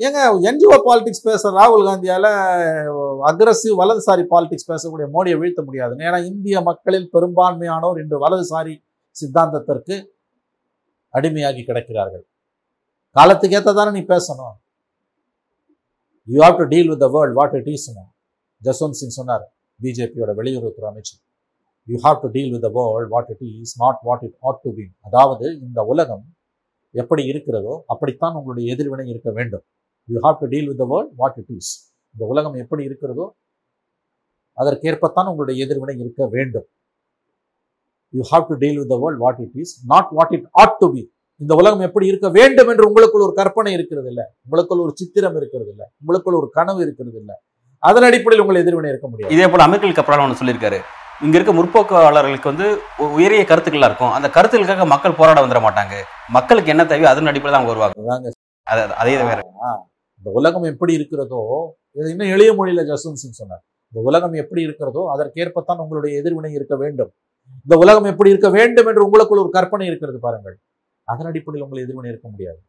ஏங்க 0.07 0.21
என்ஜிஓ 0.49 0.77
பாலிடிக்ஸ் 0.89 1.27
பேசுற 1.31 1.51
ராகுல் 1.61 1.89
காந்தியால 1.89 2.27
அக்ரஸிவ் 3.31 3.75
வலதுசாரி 3.81 4.23
பாலிடிக்ஸ் 4.35 4.71
பேசக்கூடிய 4.71 5.07
மோடியை 5.17 5.37
வீழ்த்த 5.41 5.63
முடியாதுங்க. 5.67 6.03
ஏன்னா 6.11 6.21
இந்திய 6.31 6.61
மக்களில் 6.69 7.11
பெரும்பான்மையானோர் 7.17 8.01
இன்று 8.05 8.19
வலதுசாரி 8.27 8.75
சித்தாந்தத்திற்கு 9.19 9.97
அடிமையாகி 11.15 11.63
கிடக்கிறார்கள். 11.69 12.25
காலத்துக்கு 13.17 13.57
ஏற்றதானே 13.59 13.93
நீ 13.97 14.03
பேசணும்? 14.15 14.55
You 16.29 16.39
have 16.45 16.59
to 16.61 16.67
deal 16.75 16.91
with 16.93 17.03
the 17.05 17.09
world 17.17 17.37
what 17.39 17.57
it 17.61 17.71
is 17.75 17.87
Jaswant 18.63 18.99
Singh 19.01 19.17
சொன்னார் 19.19 19.45
பிஜேபியோட 19.81 20.31
வெளியுறவுத்துறை 20.41 20.89
அமைச்சர். 20.93 21.21
You 21.89 21.99
have 22.07 22.19
to 22.25 22.29
deal 22.37 22.53
with 22.55 22.65
the 22.67 22.71
world 22.79 23.11
what 23.15 23.31
it 23.35 23.45
is 23.63 23.75
not 23.83 24.01
what 24.09 24.25
it 24.29 24.37
ought 24.49 24.61
to 24.65 24.71
be 24.79 24.87
அதாவது 25.09 25.47
இந்த 25.67 25.83
உலகம் 25.93 26.25
எப்படி 27.03 27.23
இருக்கிறதோ 27.33 27.75
அப்படித்தான் 27.93 28.37
உங்களுடைய 28.39 28.75
எதிர்வினை 28.75 29.07
இருக்க 29.13 29.31
வேண்டும். 29.39 29.65
You 30.09 30.19
have 30.27 30.39
to 30.43 30.49
deal 30.55 30.69
with 30.71 30.81
the 30.83 30.87
world 30.93 31.15
what 31.23 31.39
it 31.43 31.53
is 31.59 31.73
இந்த 32.15 32.25
உலகம் 32.33 32.57
எப்படி 32.63 32.83
இருக்கிறதோ 32.89 33.27
அதற்கேற்பத்தான் 34.59 35.29
உங்களுடைய 35.33 35.65
எதிர்வினை 35.65 35.95
இருக்க 36.05 36.23
வேண்டும். 36.37 36.69
You 38.11 38.23
have 38.31 38.45
to 38.49 38.55
deal 38.55 38.79
with 38.79 38.89
the 38.89 38.99
world 39.03 39.19
what 39.19 39.39
it 39.39 39.61
is 39.61 39.85
not 39.87 40.09
what 40.11 40.33
it 40.33 40.45
ought 40.51 40.77
to 40.79 40.93
be 40.93 41.13
இந்த 41.37 41.55
உலகம் 41.55 41.81
எப்படி 41.81 42.07
இருக்க 42.07 42.29
வேண்டும் 42.29 42.69
என்று 42.69 42.89
உங்களுக்குள் 42.89 43.23
ஒரு 43.23 43.33
கற்பனை 43.33 43.73
இருக்கிறது 43.73 44.09
இல்ல 44.09 44.35
உங்களுக்குள் 44.45 44.79
ஒரு 44.79 44.93
சித்திரம் 44.95 45.37
இருக்கிறது 45.37 45.71
இல்ல 45.71 45.91
உங்களுக்குள் 46.01 46.35
ஒரு 46.35 46.51
கனவு 46.51 46.81
இருக்கிறது 46.81 47.19
இல்ல 47.19 47.43
அதன் 47.79 48.03
அடிப்படையில் 48.03 48.47
உங்கள் 48.47 48.63
எதிர்வினை 48.63 48.91
இருக்க 48.91 49.09
முடியாது. 49.09 49.35
இதே 49.35 49.49
போல 49.49 49.63
அமெரிக்கல் 49.63 50.05
கப்ரால் 50.05 50.23
ஒன்று 50.23 50.45
சொல்லியிருக்காரு. 50.45 50.81
இங்க 51.23 51.39
இருக்க 51.39 51.53
முற்போக்காளர்களுக்கு 51.53 52.45
வந்து 52.45 52.79
உயரிய 52.99 53.45
கருத்துக்களா 53.49 53.85
இருக்கும். 53.85 54.11
அந்த 54.11 54.29
கருத்துக்களுக்காக 54.29 54.87
மக்கள் 54.87 55.13
போராட 55.13 55.47
வந்துட 55.47 55.61
மாட்டாங்க. 55.61 55.95
மக்களுக்கு 56.29 56.71
என்ன 56.71 56.83
தேவையோ 56.83 57.09
அதன் 57.09 57.27
அடிப்படையில் 57.27 57.67
தான் 57.67 57.77
வருவாங்க. 57.77 58.31
அது- 58.71 59.27
வேற. 59.27 59.53
இந்த 60.17 60.31
உலகம் 60.33 60.63
எப்படி 60.63 60.95
இருக்கிறதோ 60.95 61.77
இதை 61.91 62.11
இன்னும் 62.11 62.27
எளிய 62.27 62.53
மொழியில 62.53 62.85
ஜஸ்வந்த் 62.85 63.21
சிங் 63.23 63.31
சொன்னார். 63.31 63.63
இந்த 63.93 64.09
உலகம் 64.09 64.33
எப்படி 64.33 64.63
இருக்கிறதோ 64.63 65.11
அதற்கேற்பத்தான் 65.17 65.77
உங்களுடைய 65.77 66.19
எதிர்வினை 66.19 66.53
இருக்க 66.53 66.77
வேண்டும். 66.77 67.13
இந்த 67.65 67.75
உலகம் 67.83 68.09
எப்படி 68.13 68.31
இருக்க 68.33 68.49
வேண்டும் 68.59 68.89
என்று 68.91 69.05
உங்களுக்குள் 69.07 69.43
ஒரு 69.43 69.51
கற்பனை 69.57 69.87
இருக்கிறது 69.91 70.19
பாருங்கள். 70.27 70.57
அதன் 71.09 71.29
அடிப்படையில் 71.31 71.65
உங்களை 71.67 71.83
எதிர்வினை 71.85 72.11
இருக்க 72.13 72.29
முடியாது. 72.29 72.61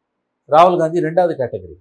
ராகுல் 0.54 0.80
காந்தி 0.82 1.06
ரெண்டாவது 1.08 1.34
கேட்டகரி 1.42 1.78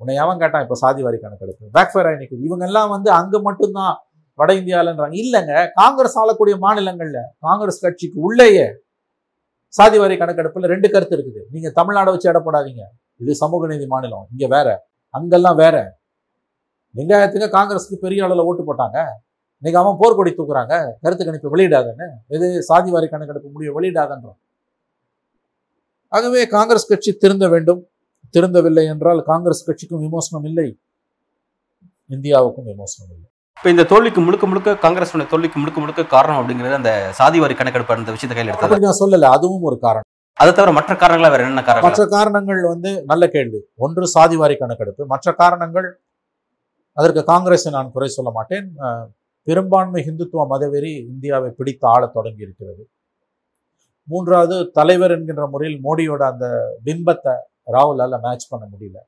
உன்னை 0.00 0.16
அவன் 0.24 0.40
கேட்டான்? 0.42 0.64
இப்போ 0.66 0.76
சாதிவாரி 0.82 1.18
கணக்கெடுப்பு. 1.24 1.64
பேக்ஃபயர் 1.76 2.08
ஆகி 2.08 2.20
நிற்குது 2.22 2.46
இவங்க 2.48 2.64
எல்லாம் 2.68 2.90
வந்து 2.94 3.10
அங்க 3.10 3.38
மட்டும்தான் 3.48 3.94
வட 4.38 4.50
இந்தியாலன்றாங்க. 4.60 5.16
இல்லைங்க. 5.22 5.52
காங்கிரஸ் 5.80 6.16
ஆளக்கூடிய 6.22 6.54
மாநிலங்கள்ல 6.64 7.18
காங்கிரஸ் 7.38 7.82
கட்சிக்கு 7.84 8.18
உள்ளேயே 8.28 8.66
சாதிவாரி 9.74 10.16
கணக்கெடுப்புல 10.22 10.68
ரெண்டு 10.74 10.88
கருத்து 10.90 11.16
இருக்குது. 11.16 11.42
நீங்க 11.50 11.68
தமிழ்நாடை 11.80 12.10
வச்சு 12.14 12.30
இடப்படாதீங்க 12.32 12.82
இது 13.22 13.34
சமூக 13.34 13.66
நீதி 13.66 13.86
மாநிலம். 13.86 14.26
இங்க 14.32 14.46
வேற. 14.56 14.68
அங்கெல்லாம் 15.14 15.58
வேற. 15.64 15.76
வெங்காயத்துக்கு 16.96 17.48
காங்கிரஸுக்கு 17.58 17.98
பெரிய 18.04 18.24
அளவில் 18.24 18.46
ஓட்டு 18.48 18.62
போட்டாங்க. 18.64 18.98
இன்னைக்கு 19.64 19.82
அவன் 19.82 19.98
போர்க்கொடி 20.00 20.30
தூக்குறாங்க. 20.38 20.74
கருத்து 21.04 21.24
கணிப்பு 21.26 21.50
வெளியிடாதன்னு. 21.52 22.06
எது 22.34 22.46
சாதிவாரி 22.66 23.06
கணக்கெடுப்பு 23.12 23.48
முடிவு 23.52 23.72
வெளியிடாதன்றான் 23.76 24.40
ஆகவே 26.16 26.40
காங்கிரஸ் 26.56 26.90
கட்சி 26.90 27.10
திருந்த 27.22 27.46
வேண்டும். 27.54 27.80
திருந்தவில்லை 28.34 28.84
என்றால் 28.92 29.20
காங்கிரஸ் 29.30 29.64
கட்சிக்கும் 29.68 30.02
விமோசனம் 30.06 30.46
இல்லை. 30.50 30.66
இந்தியாவுக்கும் 32.10 32.66
விமோசனம் 32.72 33.10
இல்லை. 33.14 33.26
இப்போ 33.56 33.70
இந்த 33.74 33.86
தோல்விக்கு 33.92 34.20
முழுக்க 34.26 34.44
முழுக்க 34.50 34.76
காங்கிரஸ் 34.84 35.14
தோல்விக்கு 35.32 35.58
முழுக்க 35.62 35.78
முழுக்க 35.84 36.06
காரணம் 36.14 36.40
அப்படிங்கிறது 36.42 36.78
அந்த 36.80 36.92
சாதிவாரி 37.20 37.56
கணக்கெடுப்பு 37.62 37.98
அந்த 37.98 38.16
விஷயத்தை 38.16 38.36
கையில் 38.36 38.52
எடுத்தது. 38.52 38.84
நான் 38.86 39.00
சொல்லல 39.02 39.32
அதுவும் 39.38 39.66
ஒரு 39.70 39.78
காரணம். 39.86 40.08
அதை 40.42 40.50
தவிர 40.52 40.76
மற்ற 40.78 40.92
காரணங்களா 41.02 41.32
வேற 41.34 41.42
என்ன 41.50 41.66
காரணங்கள்? 41.66 41.88
மற்ற 41.88 42.06
காரணங்கள் 42.16 42.62
வந்து 42.74 42.92
நல்ல 43.10 43.24
கேள்வி. 43.34 43.62
ஒன்று 43.86 44.14
சாதிவாரி 44.16 44.56
கணக்கெடுப்பு 44.62 45.02
மற்ற 45.14 45.36
காரணங்கள் 45.42 45.90
அதற்கு 47.00 47.22
காங்கிரஸை 47.34 47.70
நான் 47.76 47.92
குறை 47.96 48.08
சொல்ல 48.20 48.30
மாட்டேன். 48.38 48.66
பெரும்பான்மை 49.48 50.00
இந்துத்துவ 50.10 50.44
மதவெறி 50.52 50.90
இந்தியாவை 51.12 51.50
பிடித்து 51.58 51.86
ஆளத் 51.88 52.14
தொடங்கி 52.16 52.42
இருக்கிறது 52.46 52.82
மூன்றாவது 54.08 54.56
தலைவர் 54.78 55.10
என்கின்ற 55.10 55.44
முறையில் 55.52 55.78
மோடியோட 55.84 56.22
அந்த 56.32 56.46
பிம்பத்தை 56.86 57.34
ராகுலால் 57.74 58.16
மேட்ச் 58.24 58.50
பண்ண 58.52 58.64
முடியல. 58.72 58.98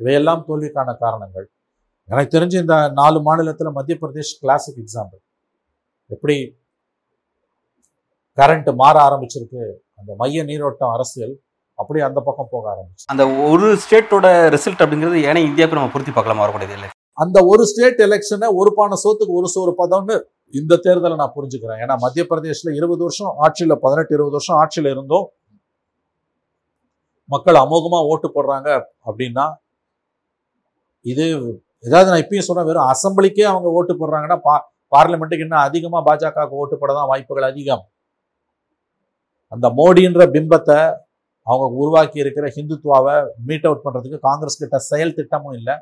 இவையெல்லாம் 0.00 0.44
தோல்விக்கான 0.48 0.94
காரணங்கள். 1.04 1.46
எனக்கு 2.08 2.32
தெரிஞ்சு 2.36 2.56
இந்த 2.64 2.76
நாலு 3.00 3.18
மாநிலத்தில் 3.22 3.76
மத்திய 3.78 3.98
பிரதேஷ் 4.02 4.32
கிளாசிக் 4.40 4.80
எக்ஸாம்பிள் 4.82 5.22
எப்படி 6.14 6.36
கரண்ட் 8.38 8.70
மாற 8.74 8.96
ஆரம்பிச்சிருக்கு 9.08 9.62
அந்த 9.98 10.12
மைய 10.16 10.44
நீரோட்டம் 10.50 10.94
அரசியல் 10.96 11.34
அப்படியே 11.78 12.04
அந்த 12.06 12.20
பக்கம் 12.28 12.48
போக 12.50 12.64
ஆரம்பிச்சு. 12.72 13.06
அந்த 13.06 13.24
ஒரு 13.50 13.68
ஸ்டேட்டோட 13.84 14.26
ரிசல்ட் 14.54 14.82
அப்படிங்கிறது 14.84 15.18
ஏன்னா 15.28 15.42
இந்தியாவுக்கு 15.50 15.78
நம்ம 15.78 15.92
பொருத்தி 15.92 16.12
பார்க்கலாமா? 16.12 16.44
வரக்கூடியது 16.46 16.76
இல்லை. 16.78 16.90
அந்த 17.18 17.38
ஒரு 17.52 17.62
ஸ்டேட் 17.70 18.00
எலெக்ஷனை 18.06 18.48
ஒரு 18.60 18.70
பானை 18.76 18.96
சோத்துக்கு 19.04 19.38
ஒரு 19.40 19.48
சோறு 19.54 19.72
பதம்னு 19.80 20.14
இந்த 20.54 20.78
தேர்தலை 20.86 21.16
நான் 21.20 21.34
புரிஞ்சுக்கிறேன். 21.36 21.80
ஏன்னா 21.84 21.94
மத்திய 22.04 22.22
பிரதேசில் 22.30 22.76
இருபது 22.78 23.02
வருஷம் 23.06 23.32
ஆட்சியில 23.44 23.74
பதினெட்டு 23.84 24.12
இருபது 24.16 24.36
வருஷம் 24.38 24.58
ஆட்சியில 24.62 24.92
இருந்தோம். 24.94 25.26
மக்கள் 27.30 27.58
அமோகமா 27.64 27.98
ஓட்டு 28.12 28.28
போடுறாங்க 28.36 28.68
அப்படின்னா 29.08 29.44
இது 31.06 31.24
ஏதாவது 31.86 32.10
நான் 32.12 32.24
இப்பயும் 32.24 32.48
சொன்னேன் 32.48 32.68
வெறும் 32.68 32.90
அசம்பிளிக்கே 32.92 33.46
அவங்க 33.52 33.68
ஓட்டு 33.78 33.92
போடுறாங்கன்னா 34.00 34.38
பா 34.48 34.54
பார்லிமெண்ட்டுக்கு 34.92 35.46
இன்னும் 35.46 35.66
அதிகமாக 35.68 36.02
பாஜகவுக்கு 36.08 36.60
ஓட்டு 36.62 36.76
போட 36.80 36.90
தான் 36.98 37.08
வாய்ப்புகள் 37.12 37.48
அதிகம். 37.52 37.84
அந்த 39.52 39.66
மோடின்ற 39.78 40.22
பிம்பத்தை 40.34 40.78
அவங்க 41.46 41.66
உருவாக்கி 41.82 42.18
இருக்கிற 42.24 42.46
ஹிந்துத்வாவை 42.56 43.14
மீட் 43.46 43.66
அவுட் 43.68 43.84
பண்ணுறதுக்கு 43.86 44.18
காங்கிரஸ் 44.28 44.60
கிட்ட 44.62 44.78
செயல் 44.90 45.16
திட்டமும் 45.18 45.56
இல்லை. 45.58 45.74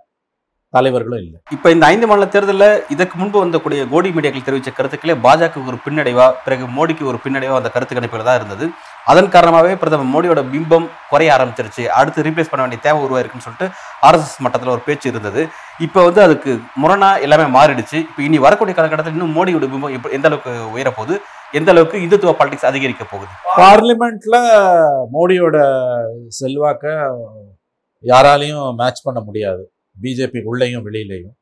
தலைவர்களும் 0.71 1.19
இல்லை. 1.19 1.41
இப்போ 1.51 1.71
இந்த 1.71 1.87
ஐந்து 1.87 2.07
மாநில 2.07 2.27
தேர்தலில் 2.27 2.85
இதற்கு 2.89 3.19
முன்பு 3.19 3.47
வந்தக்கூடிய 3.47 3.89
கோடி 3.89 4.11
மீடியாக்கள் 4.11 4.45
தெரிவித்த 4.45 4.71
கருத்துக்களே 4.71 5.15
பாஜகவுக்கு 5.15 5.67
ஒரு 5.67 5.77
பின்னடைவா 5.89 6.35
பிறகு 6.45 6.65
மோடிக்கு 6.67 7.05
ஒரு 7.05 7.19
பின்னடைவா 7.25 7.55
அந்த 7.55 7.71
கருத்து 7.71 7.95
கணிப்புகள் 7.95 8.23
தான் 8.23 8.37
இருந்தது. 8.37 8.71
அதன் 9.05 9.29
காரணமாகவே 9.29 9.77
பிரதமர் 9.77 10.25
மோடியோட 10.25 10.47
பிம்பம் 10.47 10.89
குறைய 11.09 11.37
ஆரம்பிச்சிருச்சு. 11.39 11.87
அடுத்து 11.87 12.23
ரீப்ளேஸ் 12.23 12.51
பண்ண 12.51 12.67
வேண்டிய 12.67 12.81
தேவை 12.81 13.03
உருவாயிருக்குன்னு 13.03 13.39
சொல்லிட்டு 13.39 13.77
ஆர்எஸ்எஸ் 14.03 14.39
மட்டத்தில் 14.39 14.71
ஒரு 14.71 14.81
பேச்சு 14.81 15.09
இருந்தது. 15.09 15.47
இப்போ 15.79 16.05
வந்து 16.05 16.23
அதுக்கு 16.23 16.59
முரணா 16.83 17.21
எல்லாமே 17.21 17.59
மாறிடுச்சு. 17.59 17.95
இப்போ 17.95 18.23
இனி 18.23 18.39
வரக்கூடிய 18.39 18.77
காலகட்டத்தில் 18.77 19.21
இன்னும் 19.21 19.37
மோடியோட 19.37 19.65
பிம்பம் 19.65 19.93
எப்ப- 19.93 20.09
எந்த 20.09 20.29
அளவுக்கு 20.29 20.51
உயரப்போகுது? 20.51 21.19
எந்த 21.53 21.71
அளவுக்கு 21.71 21.99
இந்துத்துவ 21.99 22.35
பாலிடிக்ஸ் 22.39 22.65
அதிகரிக்க 22.65 23.05
போகுது? 23.05 23.31
பார்லிமெண்ட்ல 23.57 24.37
மோடியோட 25.13 25.63
செல்வாக்க 26.41 27.11
யாராலையும் 28.05 28.75
மேட்ச் 28.75 29.03
பண்ண 29.03 29.21
முடியாது. 29.21 29.73
பிஜேபி 30.03 30.41
உள்ளேயும் 30.45 30.87
வெளியிலையும். 30.87 31.35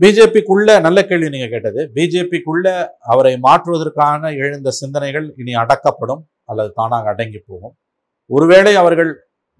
பிஜேபிக்குள்ள 0.00 0.80
நல்ல 0.80 1.06
கேள்வி 1.06 1.28
நீங்க 1.28 1.46
கேட்டது. 1.46 1.90
பிஜேபிக்குள்ள 1.94 2.88
அவரை 2.98 3.38
மாற்றுவதற்கான 3.38 4.30
எழுந்த 4.34 4.70
சிந்தனைகள் 4.70 5.34
இனி 5.36 5.54
அடக்கப்படும் 5.54 6.22
அல்லது 6.44 6.70
தானாக 6.74 7.08
அடங்கி 7.08 7.40
போகும். 7.46 7.74
ஒருவேளை 8.26 8.74
அவர்கள் 8.74 9.10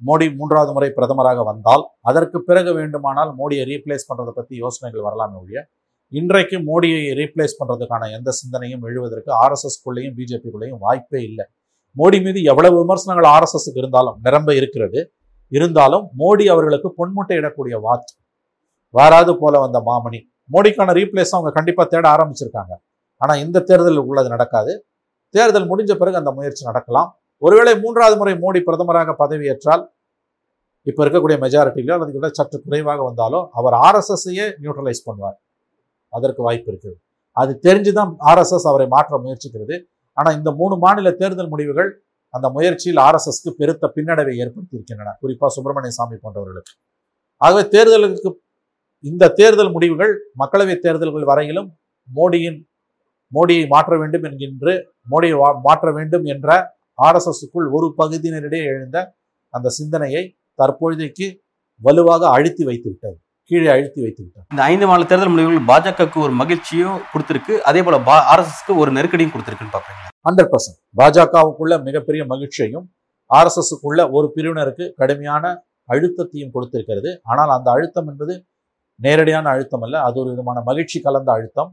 மோடி 0.06 0.26
மூன்றாவது 0.36 0.72
முறை 0.72 0.92
பிரதமராக 0.96 1.44
வந்தால் 1.44 1.82
அதற்கு 2.00 2.42
பிறகு 2.42 2.74
வேண்டுமானால் 2.74 3.30
மோடியை 3.38 3.64
ரீப்ளேஸ் 3.72 4.08
பண்றதை 4.10 4.32
பத்தி 4.34 4.56
யோசனைகள் 4.56 5.04
வரலாமே 5.06 5.38
ஒழிய 5.40 5.68
இன்றைக்கு 6.12 6.56
மோடியை 6.58 7.00
ரீப்ளேஸ் 7.20 7.58
பண்றதுக்கான 7.58 8.10
எந்த 8.10 8.30
சிந்தனையும் 8.30 8.82
எழுவதற்கு 8.82 9.32
ஆர்எஸ்எஸ்குள்ளேயும் 9.44 10.16
பிஜேபிக்குள்ளேயும் 10.18 10.78
வாய்ப்பே 10.78 11.22
இல்லை. 11.22 11.46
மோடி 11.96 12.18
மீது 12.22 12.42
எவ்வளவு 12.42 12.78
விமர்சனங்கள் 12.78 13.30
ஆர்எஸ்எஸ்க்கு 13.30 13.80
இருந்தாலும் 13.82 14.18
நிரம்ப 14.22 14.54
இருக்கிறது. 14.54 15.12
இருந்தாலும் 15.56 16.04
மோடி 16.22 16.44
அவர்களுக்கு 16.54 16.88
பொன்முட்டை 16.98 17.36
இடக்கூடிய 17.40 17.76
வாத்து 17.86 18.12
வாராது 18.98 19.32
போல 19.42 19.54
வந்த 19.64 19.78
மாமணி. 19.88 20.20
மோடிக்கான 20.54 20.94
ரீப்ளேஸ் 20.98 21.34
அவங்க 21.36 21.50
கண்டிப்பாக 21.56 21.86
தேட 21.92 22.04
ஆரம்பிச்சிருக்காங்க. 22.14 22.72
ஆனால் 23.20 23.40
இந்த 23.44 23.62
தேர்தலில் 23.68 24.06
உள்ளது 24.10 24.28
நடக்காது. 24.28 24.72
தேர்தல் 25.34 25.68
முடிஞ்ச 25.72 25.92
பிறகு 25.94 26.16
அந்த 26.20 26.30
முயற்சி 26.38 26.62
நடக்கலாம். 26.68 27.08
ஒருவேளை 27.42 27.72
மூன்றாவது 27.82 28.16
முறை 28.20 28.34
மோடி 28.44 28.60
பிரதமராக 28.68 29.14
பதவியேற்றால் 29.22 29.82
இப்போ 30.88 31.00
இருக்கக்கூடிய 31.04 31.36
மெஜாரிட்டியிலோ 31.44 31.92
அல்லது 31.96 32.12
விட 32.12 32.28
சற்று 32.38 32.58
குறைவாக 32.62 33.00
வந்தாலோ 33.08 33.40
அவர் 33.58 33.76
ஆர்எஸ்எஸ்ஸையே 33.86 34.46
நியூட்ரலைஸ் 34.62 35.02
பண்ணுவார். 35.06 35.38
அதற்கு 36.16 36.42
வாய்ப்பு 36.42 36.68
இருக்குது. 36.72 36.96
அது 37.36 37.52
தெரிஞ்சுதான் 37.66 38.12
ஆர்எஸ்எஸ் 38.30 38.68
அவரை 38.70 38.86
மாற்ற 38.94 39.18
முயற்சிக்கிறது. 39.24 39.76
ஆனால் 40.12 40.36
இந்த 40.38 40.50
மூணு 40.60 40.74
மாநில 40.84 41.10
தேர்தல் 41.20 41.48
முடிவுகள் 41.48 41.90
அந்த 42.34 42.48
முயற்சியில் 42.48 43.00
ஆர்எஸ்எஸ்க்கு 43.00 43.50
பெருத்த 43.56 43.92
பின்னடைவை 43.96 44.34
ஏற்படுத்தி 44.36 44.76
இருக்கின்றன 44.76 45.14
குறிப்பாக 45.20 45.50
சுப்பிரமணிய 45.52 45.90
சாமி 45.90 46.16
போன்றவர்களுக்கு. 46.16 46.72
ஆகவே 47.40 47.62
தேர்தலுக்கு 47.68 48.30
இந்த 49.04 49.32
தேர்தல் 49.34 49.70
முடிவுகள் 49.70 50.12
மக்களவை 50.38 50.76
தேர்தல்கள் 50.78 51.24
வரையிலும் 51.24 51.68
மோடியின் 52.08 52.58
மோடியை 53.32 53.64
மாற்ற 53.68 53.98
வேண்டும் 53.98 54.24
என்கின்ற 54.24 54.68
மோடியை 55.10 55.36
வா- 55.38 55.58
மாற்ற 55.60 55.92
வேண்டும் 55.92 56.24
என்ற 56.26 56.48
ஆர்எஸ்எஸ்க்குள் 56.98 57.66
ஒரு 57.70 57.86
பகுதியினரிடையே 57.98 58.64
எழுந்த 58.72 58.98
அந்த 59.54 59.68
சிந்தனையை 59.70 60.22
தற்பொழுதைக்கு 60.58 61.26
வலுவாக 61.82 62.22
அழுத்தி 62.28 62.64
வைத்து 62.64 62.88
விட்டது 62.88 63.16
கீழே 63.50 63.68
அழுத்தி 63.68 64.00
வைத்து 64.00 64.22
விட்டது 64.22 64.44
இந்த 64.50 64.62
ஐந்து 64.64 64.86
மாநில 64.86 65.06
தேர்தல் 65.06 65.28
முடிவுகள் 65.28 65.68
பாஜகவுக்கு 65.68 66.18
ஒரு 66.20 66.32
மகிழ்ச்சியும் 66.32 66.98
கொடுத்திருக்கு. 67.12 67.54
அதே 67.62 67.82
போல 67.82 67.98
ஆர்எஸ்எஸ்க்கு 68.32 68.74
ஒரு 68.76 68.92
நெருக்கடியும் 68.92 69.32
கொடுத்திருக்குன்னு 69.32 69.74
பாக்குறீங்க 69.74 70.06
ஹண்ட்ரட் 70.26 70.50
பர்சன்ட் 70.52 70.78
பாஜகவுக்குள்ள 70.98 71.74
மிகப்பெரிய 71.88 72.22
மகிழ்ச்சியையும் 72.32 72.86
ஆர்எஸ்எஸ்க்குள்ள 73.30 74.00
ஒரு 74.16 74.26
பிரிவினருக்கு 74.34 74.84
கடுமையான 75.00 75.44
அழுத்தத்தையும் 75.88 76.50
கொடுத்திருக்கிறது. 76.54 77.10
ஆனால் 77.30 77.50
அந்த 77.56 77.68
அழுத்தம் 77.74 78.08
என்பது 78.10 78.34
நேரடியான 79.00 79.46
அழுத்தம் 79.54 79.84
அல்ல 79.86 79.96
அது 80.06 80.16
ஒரு 80.22 80.28
விதமான 80.32 80.58
மகிழ்ச்சி 80.68 80.98
கலந்த 81.06 81.30
அழுத்தம். 81.36 81.70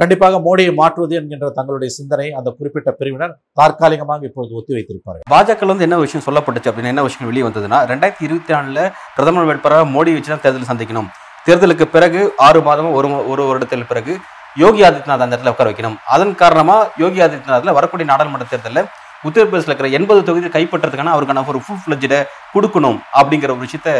கண்டிப்பாக 0.00 0.38
மோடியை 0.46 0.72
மாற்றுவது 0.80 1.14
என்கின்ற 1.18 1.46
தங்களுடைய 1.58 1.90
சிந்தனை 1.96 2.26
அந்த 2.38 2.48
குறிப்பிட்ட 2.58 2.90
பிரிவினர் 2.98 3.32
தற்காலிகமாக 3.60 4.26
இப்பொழுது 4.28 4.52
ஒத்தி 4.58 4.72
வைத்திருப்பார்கள் 4.76 5.30
பாஜக 5.34 5.68
வந்து 5.70 5.86
என்ன 5.86 5.96
விஷயம் 6.04 6.24
சொல்லப்பட்டுச்சு 6.26 6.70
அப்படின்னு 6.70 6.92
என்ன 6.92 7.04
விஷயம் 7.06 7.28
வெளியே 7.30 7.44
வந்ததுன்னா 7.46 7.78
ரெண்டாயிரத்தி 7.92 8.26
இருபத்தி 8.28 8.52
நாலுல 8.56 8.82
பிரதமர் 9.16 9.48
வேட்பாளராக 9.50 9.88
மோடி 9.94 10.12
வச்சு 10.16 10.32
தான் 10.32 10.44
தேர்தல் 10.44 10.70
சந்திக்கணும். 10.72 11.08
தேர்தலுக்கு 11.46 11.86
பிறகு 11.96 12.20
ஆறு 12.46 12.60
மாதமும் 12.68 12.96
ஒரு 12.98 13.08
ஒரு 13.32 13.42
வருடத்தில் 13.50 13.88
பிறகு 13.92 14.14
யோகி 14.62 14.80
ஆதித்யநாத் 14.86 15.24
அந்த 15.24 15.34
இடத்துல 15.36 15.52
உட்கார 15.54 15.68
வைக்கணும். 15.70 15.96
அதன் 16.14 16.34
காரணமா 16.42 16.76
யோகி 17.02 17.20
ஆதித்யநாத்ல 17.24 17.72
வரக்கூடிய 17.78 18.06
நாடாளுமன்ற 18.10 18.46
தேர்தலில் 18.52 18.90
உத்தரப்பிரதேசில் 19.28 19.70
இருக்கிற 19.70 19.88
எண்பது 19.98 20.20
தொகுதி 20.28 20.48
கைப்பற்றதுக்கான 20.56 21.12
அவருக்கான 21.14 21.44
ஒரு 21.52 21.60
ஃபுல் 21.64 21.82
ஃபிளஜ்ட 21.84 22.18
கொடுக்கணும் 22.54 22.98
அப்படிங்கிற 23.20 23.50
ஒரு 23.54 23.62
விஷயத்த 23.66 23.90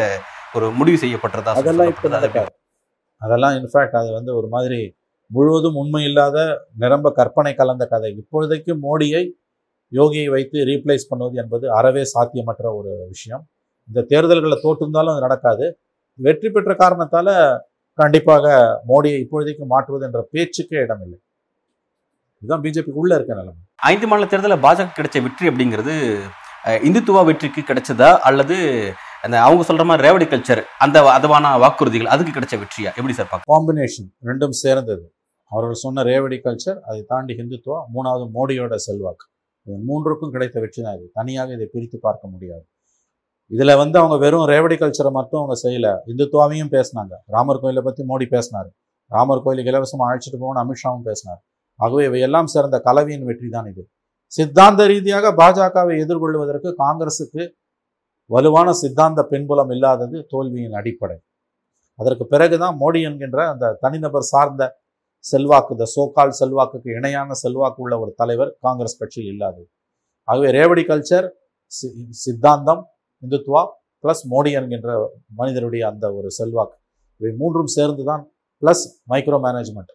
ஒரு 0.57 0.67
முடிவு 0.79 0.99
செய்யப்பட்டதா 1.03 1.55
அதெல்லாம் 1.61 2.49
அதெல்லாம் 3.25 3.55
இன்ஃபேக்ட் 3.59 3.97
அது 4.00 4.11
வந்து 4.19 4.31
ஒரு 4.38 4.49
மாதிரி 4.55 4.81
முழுவதும் 5.31 5.79
உண்மை 5.81 6.03
இல்லாத 6.09 6.37
நிரம்ப 6.83 7.09
கற்பனை 7.19 7.53
கலந்த 7.55 7.85
கதை. 7.87 8.11
இப்பொழுதைக்கு 8.21 8.73
மோடியை 8.85 9.23
யோகியை 9.99 10.29
வைத்து 10.35 10.59
ரீப்ளேஸ் 10.71 11.09
பண்ணுவது 11.09 11.37
என்பது 11.43 11.67
அறவே 11.79 12.03
சாத்தியமற்ற 12.12 12.67
ஒரு 12.79 12.93
விஷயம். 13.09 13.43
இந்த 13.88 14.05
தேர்தல்களை 14.12 14.57
தோற்றிருந்தாலும் 14.62 15.12
அது 15.15 15.25
நடக்காது. 15.27 15.67
வெற்றி 16.19 16.49
பெற்ற 16.50 16.73
காரணத்தால 16.85 17.29
கண்டிப்பாக 18.00 18.47
மோடியை 18.90 19.19
இப்பொழுதைக்கு 19.25 19.64
மாற்றுவது 19.73 20.07
என்ற 20.09 20.21
பேச்சுக்கே 20.35 20.78
இடமில்லை. 20.85 21.19
இதுதான் 22.43 22.62
பிஜேபிக்கு 22.64 23.02
உள்ள 23.02 23.12
இருக்க 23.19 23.33
நிலைமை. 23.40 23.61
ஐந்து 23.93 24.07
மாநில 24.11 24.28
தேர்தலில் 24.33 24.62
பாஜக 24.67 24.97
கிடைச்ச 24.99 25.23
வெற்றி 25.26 25.45
அப்படிங்கிறது 25.50 25.95
இந்துத்துவா 26.88 27.21
வெற்றிக்கு 27.28 27.62
கிடைச்சதா 27.69 28.11
அல்லது 28.28 28.57
அந்த 29.26 29.37
அவங்க 29.45 29.62
சொல்ற 29.69 29.85
மாதிரி 29.88 30.05
ரேவடி 30.07 30.26
கல்ச்சர் 30.33 30.61
அந்த 30.85 30.99
அதுவான 31.17 31.52
வாக்குறுதிகள் 31.62 32.11
அதுக்கு 32.14 32.33
கிடைச்ச 32.35 32.57
வெற்றியா? 32.62 32.90
எப்படி 32.99 33.14
சார் 33.19 33.31
பார்க்க? 33.31 33.52
காம்பினேஷன் 33.55 34.09
ரெண்டும் 34.28 34.55
சேர்ந்தது. 34.62 35.05
அவர்கள் 35.52 35.83
சொன்ன 35.85 36.05
ரேவடி 36.11 36.38
கல்ச்சர் 36.47 36.78
அதை 36.88 37.00
தாண்டி 37.12 37.35
ஹிந்துத்துவா 37.40 37.78
மூணாவது 37.95 38.26
மோடியோட 38.37 38.76
செல்வாக்கு. 38.87 39.26
மூன்றுக்கும் 39.88 40.33
கிடைத்த 40.35 40.57
வெற்றி 40.64 40.81
தான் 40.87 40.97
இது. 40.99 41.07
தனியாக 41.19 41.52
இதை 41.57 41.67
பிரித்து 41.75 41.99
பார்க்க 42.07 42.35
முடியாது. 42.35 42.64
இதில் 43.50 43.76
வந்து 43.76 43.99
அவங்க 43.99 44.17
வெறும் 44.17 44.47
ரேவடி 44.47 44.76
கல்ச்சரை 44.76 45.11
மட்டும் 45.11 45.40
அவங்க 45.40 45.69
செய்யலை. 45.69 45.93
இந்துத்துவாவையும் 46.07 46.73
பேசினாங்க. 46.73 47.14
ராமர் 47.26 47.61
கோயிலை 47.61 47.83
பற்றி 47.83 48.05
மோடி 48.09 48.28
பேசினார். 48.28 48.71
ராமர் 49.07 49.43
கோயிலுக்கு 49.43 49.71
இலவசமாக 49.71 50.14
அழைச்சிட்டு 50.14 50.40
போகணும்னு 50.40 50.67
அமித்ஷாவும் 50.67 51.02
பேசினார். 51.02 51.45
ஆகவே 51.75 52.05
இவையெல்லாம் 52.05 52.47
சேர்ந்த 52.47 52.81
கலவையின் 52.81 53.25
வெற்றி 53.25 53.49
தான் 53.49 53.67
இது. 53.67 53.88
சித்தாந்த 54.26 54.87
ரீதியாக 54.87 55.33
பாஜகவை 55.33 55.99
எதிர்கொள்வதற்கு 55.99 56.75
காங்கிரஸுக்கு 56.78 57.50
வலுவான 58.31 58.73
சித்தாந்த 58.73 59.23
பின்புலம் 59.23 59.71
இல்லாதது 59.71 60.26
தோல்வியின் 60.28 60.73
அடிப்படை. 60.73 61.17
அதற்கு 61.95 62.26
பிறகுதான் 62.26 62.78
மோடி 62.81 63.02
என்கின்ற 63.02 63.49
அந்த 63.49 63.76
தனிநபர் 63.81 64.23
சார்ந்த 64.23 64.81
செல்வாக்கு 65.25 65.75
இந்த 65.75 65.87
சோகால் 65.97 66.28
செல்வாக்குக்கு 66.28 66.93
இணையான 66.93 67.33
செல்வாக்கு 67.33 67.83
உள்ள 67.83 68.00
ஒரு 68.00 68.12
தலைவர் 68.17 68.57
காங்கிரஸ் 68.61 68.99
கட்சியில் 68.99 69.31
இல்லாது 69.31 69.71
ஆகவே 70.25 70.50
ரேவடி 70.50 70.85
கல்ச்சர் 70.87 71.31
சி- 71.64 72.07
சித்தாந்தம் 72.11 72.88
இந்துத்துவா 73.23 73.63
ப்ளஸ் 74.05 74.23
மோடி 74.33 74.51
என்கின்ற 74.59 74.91
மனிதருடைய 75.41 75.83
அந்த 75.91 76.07
ஒரு 76.19 76.29
செல்வாக்கு. 76.31 76.77
இவை 77.21 77.33
மூன்றும் 77.41 77.71
சேர்ந்து 77.77 78.03
தான் 78.05 78.23
ப்ளஸ் 78.63 78.85
மைக்ரோ 79.13 79.39
மேனேஜ்மெண்ட் 79.47 79.93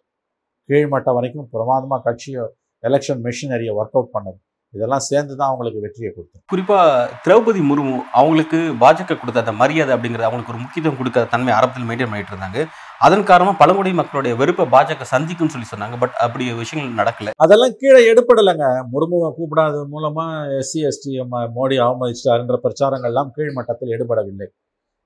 கீழ்மட்டம் 0.68 1.16
வரைக்கும் 1.18 1.48
பிரமாதமாக 1.54 2.02
கட்சியை 2.08 2.42
எலெக்ஷன் 2.88 3.22
மெஷினரியை 3.26 3.72
ஒர்க் 3.80 3.96
அவுட் 3.98 4.14
பண்ணது. 4.16 4.38
இதெல்லாம் 4.76 5.04
சேர்ந்து 5.08 5.32
தான் 5.38 5.50
அவங்களுக்கு 5.50 5.82
வெற்றியை 5.84 6.10
கொடுத்தது. 6.12 6.42
குறிப்பா 6.52 6.78
திரௌபதி 7.24 7.60
முர்மு 7.70 7.94
அவங்களுக்கு 8.18 8.58
பாஜக 8.82 9.16
கொடுத்த 9.20 9.44
அந்த 9.44 9.54
மரியாதை 9.60 9.92
அப்படிங்கிறது 9.96 10.28
அவங்களுக்கு 10.28 10.54
ஒரு 10.54 10.62
முக்கியத்துவம் 10.64 10.98
கொடுக்காத 11.00 11.30
தன்மை 11.34 11.52
ஆரம்பத்தில் 11.58 11.88
மெயின்டைன் 11.90 12.10
பண்ணிட்டு 12.12 12.34
இருந்தாங்க. 12.34 12.60
அதன் 13.06 13.24
காரணமா 13.30 13.52
பழங்குடி 13.60 13.90
மக்களுடைய 14.00 14.32
வெறுப்பை 14.40 14.64
பாஜக 14.74 15.06
சந்திக்கும்னு 15.14 15.54
சொல்லி 15.54 15.68
சொன்னாங்க. 15.70 15.96
பட் 16.02 16.14
அப்படி 16.24 16.44
விஷயங்கள் 16.62 17.00
நடக்கல. 17.00 17.32
அதெல்லாம் 17.44 17.74
கீழே 17.80 18.00
எடுப்படலைங்க. 18.12 18.66
முர்முவை 18.92 19.30
கூப்பிடாதது 19.38 19.86
மூலமா 19.94 20.26
எஸ்சி 20.60 20.82
எஸ்டி 20.90 21.12
மோடி 21.56 21.78
அவமதிச்சிட்டாருன்ற 21.86 22.58
பிரச்சாரங்கள்லாம் 22.66 23.32
கீழ்மட்டத்தில் 23.38 23.94
எடுபடவில்லை. 23.96 24.48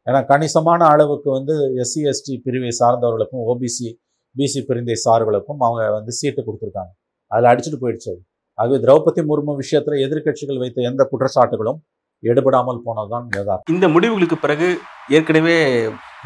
ஏன்னா 0.06 0.20
கணிசமான 0.32 0.82
அளவுக்கு 0.94 1.28
வந்து 1.38 1.54
எஸ்சி 1.84 2.02
எஸ்டி 2.12 2.34
பிரிவை 2.44 2.70
சார்ந்தவர்களுக்கும் 2.82 3.44
ஓபிசி 3.52 3.88
பிசி 4.36 4.60
பிரிந்தை 4.68 4.96
சார்களுக்கும் 5.04 5.60
அவங்க 5.66 5.82
வந்து 5.98 6.12
சீட்டு 6.18 6.40
கொடுத்துருக்காங்க. 6.46 6.92
அதில் 7.32 7.48
அடிச்சுட்டு 7.50 7.80
போயிடுச்சு. 7.82 8.12
ஆகவே 8.60 8.78
திரௌபதி 8.84 9.22
முர்மு 9.30 9.54
விஷயத்துல 9.62 10.00
எதிர்க்கட்சிகள் 10.06 10.62
வைத்த 10.64 10.88
எந்த 10.90 11.02
குற்றச்சாட்டுகளும் 11.12 11.80
எடுபடாமல் 12.22 12.84
போனதுதான் 12.84 13.26
யதார்த்தம். 13.38 13.72
இந்த 13.74 13.86
முடிவுகளுக்கு 13.94 14.36
பிறகு 14.44 14.68
ஏற்கனவே 15.16 15.56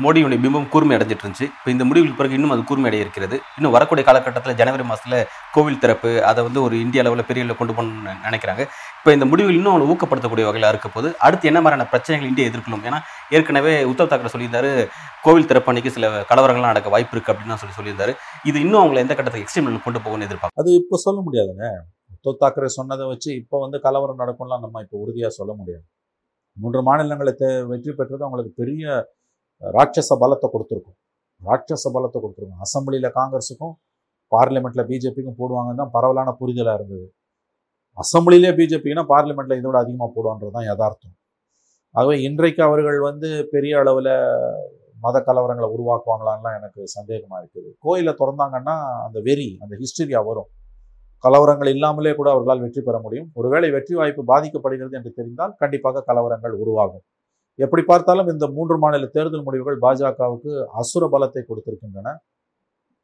மோடியுடைய 0.02 0.38
பிம்பம் 0.44 0.68
கூர்மை 0.72 0.94
அடைஞ்சிட்டு 0.96 1.24
இருந்துச்சு. 1.24 1.46
இப்போ 1.56 1.68
இந்த 1.72 1.84
முடிவுகளுக்கு 1.88 2.20
பிறகு 2.20 2.36
இன்னும் 2.36 2.52
அது 2.54 2.62
கூர்மை 2.70 2.88
அடைய 2.90 3.04
இருக்கிறது. 3.04 3.36
இன்னும் 3.58 3.74
வரக்கூடிய 3.74 4.04
காலகட்டத்தில் 4.06 4.56
ஜனவரி 4.60 4.84
மாசத்துல 4.90 5.16
கோவில் 5.54 5.78
திறப்பு 5.82 6.10
அதை 6.30 6.40
வந்து 6.46 6.60
ஒரு 6.66 6.74
இந்திய 6.84 7.02
அளவில் 7.04 7.26
பெரிய 7.30 7.44
அளவில் 7.44 7.60
கொண்டு 7.60 7.76
போகணும்னு 7.78 8.14
நினைக்கிறாங்க. 8.26 8.64
இப்போ 8.98 9.12
இந்த 9.16 9.26
முடிவுகள் 9.30 9.58
இன்னும் 9.58 9.72
அவங்களை 9.72 9.90
ஊக்கப்படுத்தக்கூடிய 9.94 10.46
வகையில் 10.48 10.70
இருக்க 10.72 10.90
போது 10.96 11.10
அடுத்து 11.26 11.50
என்ன 11.50 11.60
மாதிரியான 11.64 11.88
பிரச்சனைகள் 11.92 12.30
இந்தியா 12.32 12.48
எதிர்கொள்ளும்? 12.50 12.84
ஏன்னா 12.88 13.00
ஏற்கனவே 13.36 13.74
உத்தவ் 13.92 14.12
தாக்கரே 14.12 14.34
சொல்லியிருந்தாரு 14.34 14.70
கோவில் 15.26 15.50
திறப்பு 15.50 15.70
அன்னைக்கு 15.72 15.96
சில 15.96 16.08
கலவரங்கள்லாம் 16.32 16.74
நடக்க 16.74 16.94
வாய்ப்பு 16.96 17.16
இருக்கு 17.16 17.32
அப்படின்னு 17.34 17.62
சொல்லி 17.64 17.78
சொல்லியிருந்தாரு. 17.80 18.14
இது 18.50 18.56
இன்னும் 18.66 18.82
அவங்களை 18.84 19.02
எந்த 19.06 19.16
கட்டத்துக்கு 19.16 19.46
எக்ஸ்ட்ரீம் 19.46 19.74
கொண்டு 19.88 20.02
போகணும்னு 20.06 20.28
எதிர்பார்க்கும் 20.30 20.62
அது 20.64 20.78
இப்போ 20.82 20.98
சொல்ல 21.06 21.20
முடியாதுங்க. 21.28 21.66
உத்தவ் 22.24 22.36
தாக்கரே 22.40 22.64
சொன்னதை 22.64 23.06
வச்சு 23.06 23.34
இப்போ 23.34 23.60
வந்து 23.60 23.80
கலவரம் 23.80 24.18
நடக்கும்லாம் 24.18 24.60
நம்ம 24.60 24.80
இப்போ 24.80 24.98
உறுதியாக 24.98 25.32
சொல்ல 25.32 25.52
முடியாது. 25.52 25.84
மூன்று 26.52 26.82
மாநிலங்களை 26.82 27.34
தே- 27.38 27.66
வெற்றி 27.66 27.92
பெற்றது 27.92 28.24
அவங்களுக்கு 28.24 28.64
பெரிய 28.64 29.08
ராட்சச 29.60 30.16
பலத்தை 30.20 30.48
கொடுத்துருக்கும். 30.52 30.98
ராட்சச 31.44 31.92
பலத்தை 31.94 32.20
கொடுத்துருக்கும். 32.20 32.58
அசம்பிளியில் 32.58 33.10
காங்கிரஸுக்கும் 33.14 33.74
பார்லிமெண்ட்டில் 34.36 34.86
பிஜேபிக்கும் 34.86 35.34
போடுவாங்கன்னு 35.38 35.74
தான் 35.74 35.90
பரவலான 35.90 36.36
புரிதலாக 36.40 36.74
இருந்தது. 36.74 37.14
அசம்பிளிலே 37.94 38.54
பிஜேபினா 38.56 39.04
பார்லிமெண்ட்டில் 39.08 39.62
இதோட 39.62 39.76
அதிகமாக 39.76 40.12
போடுவான்றது 40.14 40.50
தான் 40.50 40.64
யதார்த்தம். 40.64 41.12
ஆகவே 41.90 42.22
இன்றைக்கு 42.22 42.62
அவர்கள் 42.62 43.00
வந்து 43.00 43.48
பெரிய 43.50 43.78
அளவில் 43.78 44.10
மத 45.00 45.22
கலவரங்களை 45.26 45.74
உருவாக்குவாங்களான்லாம் 45.78 46.56
எனக்கு 46.56 46.88
சந்தேகமாக 46.88 47.44
இருக்குது. 47.44 47.72
கோயிலை 47.78 48.12
திறந்தாங்கன்னா 48.12 49.04
அந்த 49.04 49.20
வெறி 49.20 49.58
அந்த 49.60 49.76
ஹிஸ்டரியா 49.76 50.24
வரும். 50.24 50.48
கலவரங்கள் 51.24 51.70
இல்லாமலே 51.74 52.12
கூட 52.20 52.28
அவர்களால் 52.34 52.62
வெற்றி 52.64 52.82
பெற 52.86 52.96
முடியும். 53.04 53.28
ஒருவேளை 53.40 53.68
வெற்றி 53.76 53.94
வாய்ப்பு 54.00 54.22
பாதிக்கப்படுகிறது 54.30 54.96
என்று 54.98 55.10
தெரிந்தால் 55.18 55.54
கண்டிப்பாக 55.62 56.04
கலவரங்கள் 56.08 56.54
உருவாகும். 56.62 57.04
எப்படி 57.58 57.82
பார்த்தாலும் 57.90 58.30
இந்த 58.32 58.44
மூன்று 58.56 58.76
மாநில 58.82 59.08
தேர்தல் 59.16 59.46
முடிவுகள் 59.46 59.78
பாஜகவுக்கு 59.84 60.52
அசுர 60.80 61.06
பலத்தை 61.14 61.42
கொடுத்திருக்கின்றன. 61.48 62.08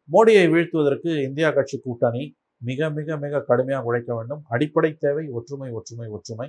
மோடியை 0.09 0.45
வீழ்த்துவதற்கு 0.53 1.11
இந்தியா 1.29 1.49
கட்சி 1.57 1.77
கூட்டணி 1.87 2.23
மிக 2.69 2.89
மிக 2.99 3.17
மிக 3.25 3.43
கடுமையாக 3.49 3.89
உழைக்க 3.89 4.11
வேண்டும். 4.19 4.41
அடிப்படை 4.55 4.91
தேவை 5.05 5.25
ஒற்றுமை 5.39 5.69
ஒற்றுமை 5.79 6.09
ஒற்றுமை. 6.17 6.49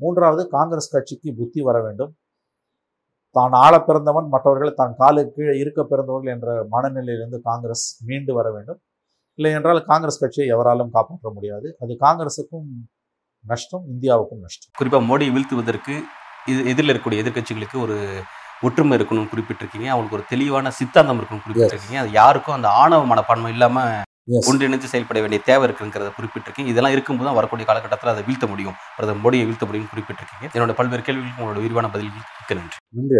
மூன்றாவது 0.00 0.42
காங்கிரஸ் 0.56 0.92
கட்சிக்கு 0.94 1.30
புத்தி 1.40 1.60
வர 1.68 1.76
வேண்டும். 1.86 2.12
தான் 3.36 3.54
ஆள 3.64 3.74
பிறந்தவன் 3.88 4.28
மற்றவர்கள் 4.34 4.78
தான் 4.80 4.94
காலுக்கு 5.00 5.34
கீழே 5.36 5.54
இருக்க 5.62 5.80
பிறந்தவர்கள் 5.90 6.34
என்ற 6.36 6.50
மனநிலையிலிருந்து 6.72 7.38
காங்கிரஸ் 7.48 7.86
மீண்டு 8.08 8.32
வர 8.38 8.46
வேண்டும். 8.56 8.80
இல்லை 9.40 9.50
என்றால் 9.58 9.78
காங்கிரஸ் 9.90 10.22
கட்சியை 10.22 10.46
எவராலும் 10.54 10.90
காப்பாற்ற 10.96 11.28
முடியாது. 11.36 11.68
அது 11.82 11.92
காங்கிரசுக்கும் 12.06 12.66
நஷ்டம் 13.44 13.84
இந்தியாவுக்கும் 13.92 14.42
நஷ்டம். 14.46 14.70
குறிப்பாக 14.80 15.04
மோடியை 15.10 15.30
வீழ்த்துவதற்கு 15.36 15.94
இது 16.50 16.60
எதிரில் 16.72 16.90
இருக்கக்கூடிய 16.92 17.22
எதிர்க்கட்சிகளுக்கு 17.22 17.76
ஒரு 17.84 17.96
ஒற்றுமை 18.66 18.94
இருக்கணும்னு 18.98 19.32
குறிப்பிட்டிருக்கீங்க. 19.32 19.86
அவங்களுக்கு 19.92 20.18
ஒரு 20.18 20.26
தெளிவான 20.32 20.72
சித்தாந்தம் 20.78 21.18
இருக்கணும்னு 21.20 21.44
குறிப்பிட்டிருக்கீங்க. 21.46 21.98
அது 22.02 22.10
யாருக்கும் 22.20 22.56
அந்த 22.58 22.70
ஆணவ 22.82 23.06
மனப்பான்மை 23.12 23.52
இல்லாம 23.56 23.84
ஒன்றிணைந்து 24.50 24.90
செயல்பட 24.92 25.20
வேண்டிய 25.24 25.42
தேவை 25.50 25.64
இருக்குங்கிறத 25.68 26.10
குறிப்பிட்டிருக்கீங்க. 26.18 26.72
இதெல்லாம் 26.72 26.96
இருக்கும்போது 26.96 27.28
தான் 27.28 27.38
வரக்கூடிய 27.38 27.66
காலகட்டத்தில் 27.70 28.12
அதை 28.14 28.24
வீழ்த்த 28.28 28.46
முடியும். 28.52 28.76
பிரதமர் 28.96 29.24
மோடியை 29.26 29.46
வீழ்த்த 29.48 29.66
முடியும்னு 29.70 29.92
குறிப்பிட்டிருக்கீங்க. 29.94 30.46
என்னோட 30.56 30.74
பல்வேறு 30.80 31.04
கேள்விகளுக்கு 31.06 31.42
உங்களோட 31.44 31.62
விரிவான 31.66 31.90
பதில்களுக்கு 31.94 32.58
நன்றி. 32.60 32.78
நன்றி 32.98 33.16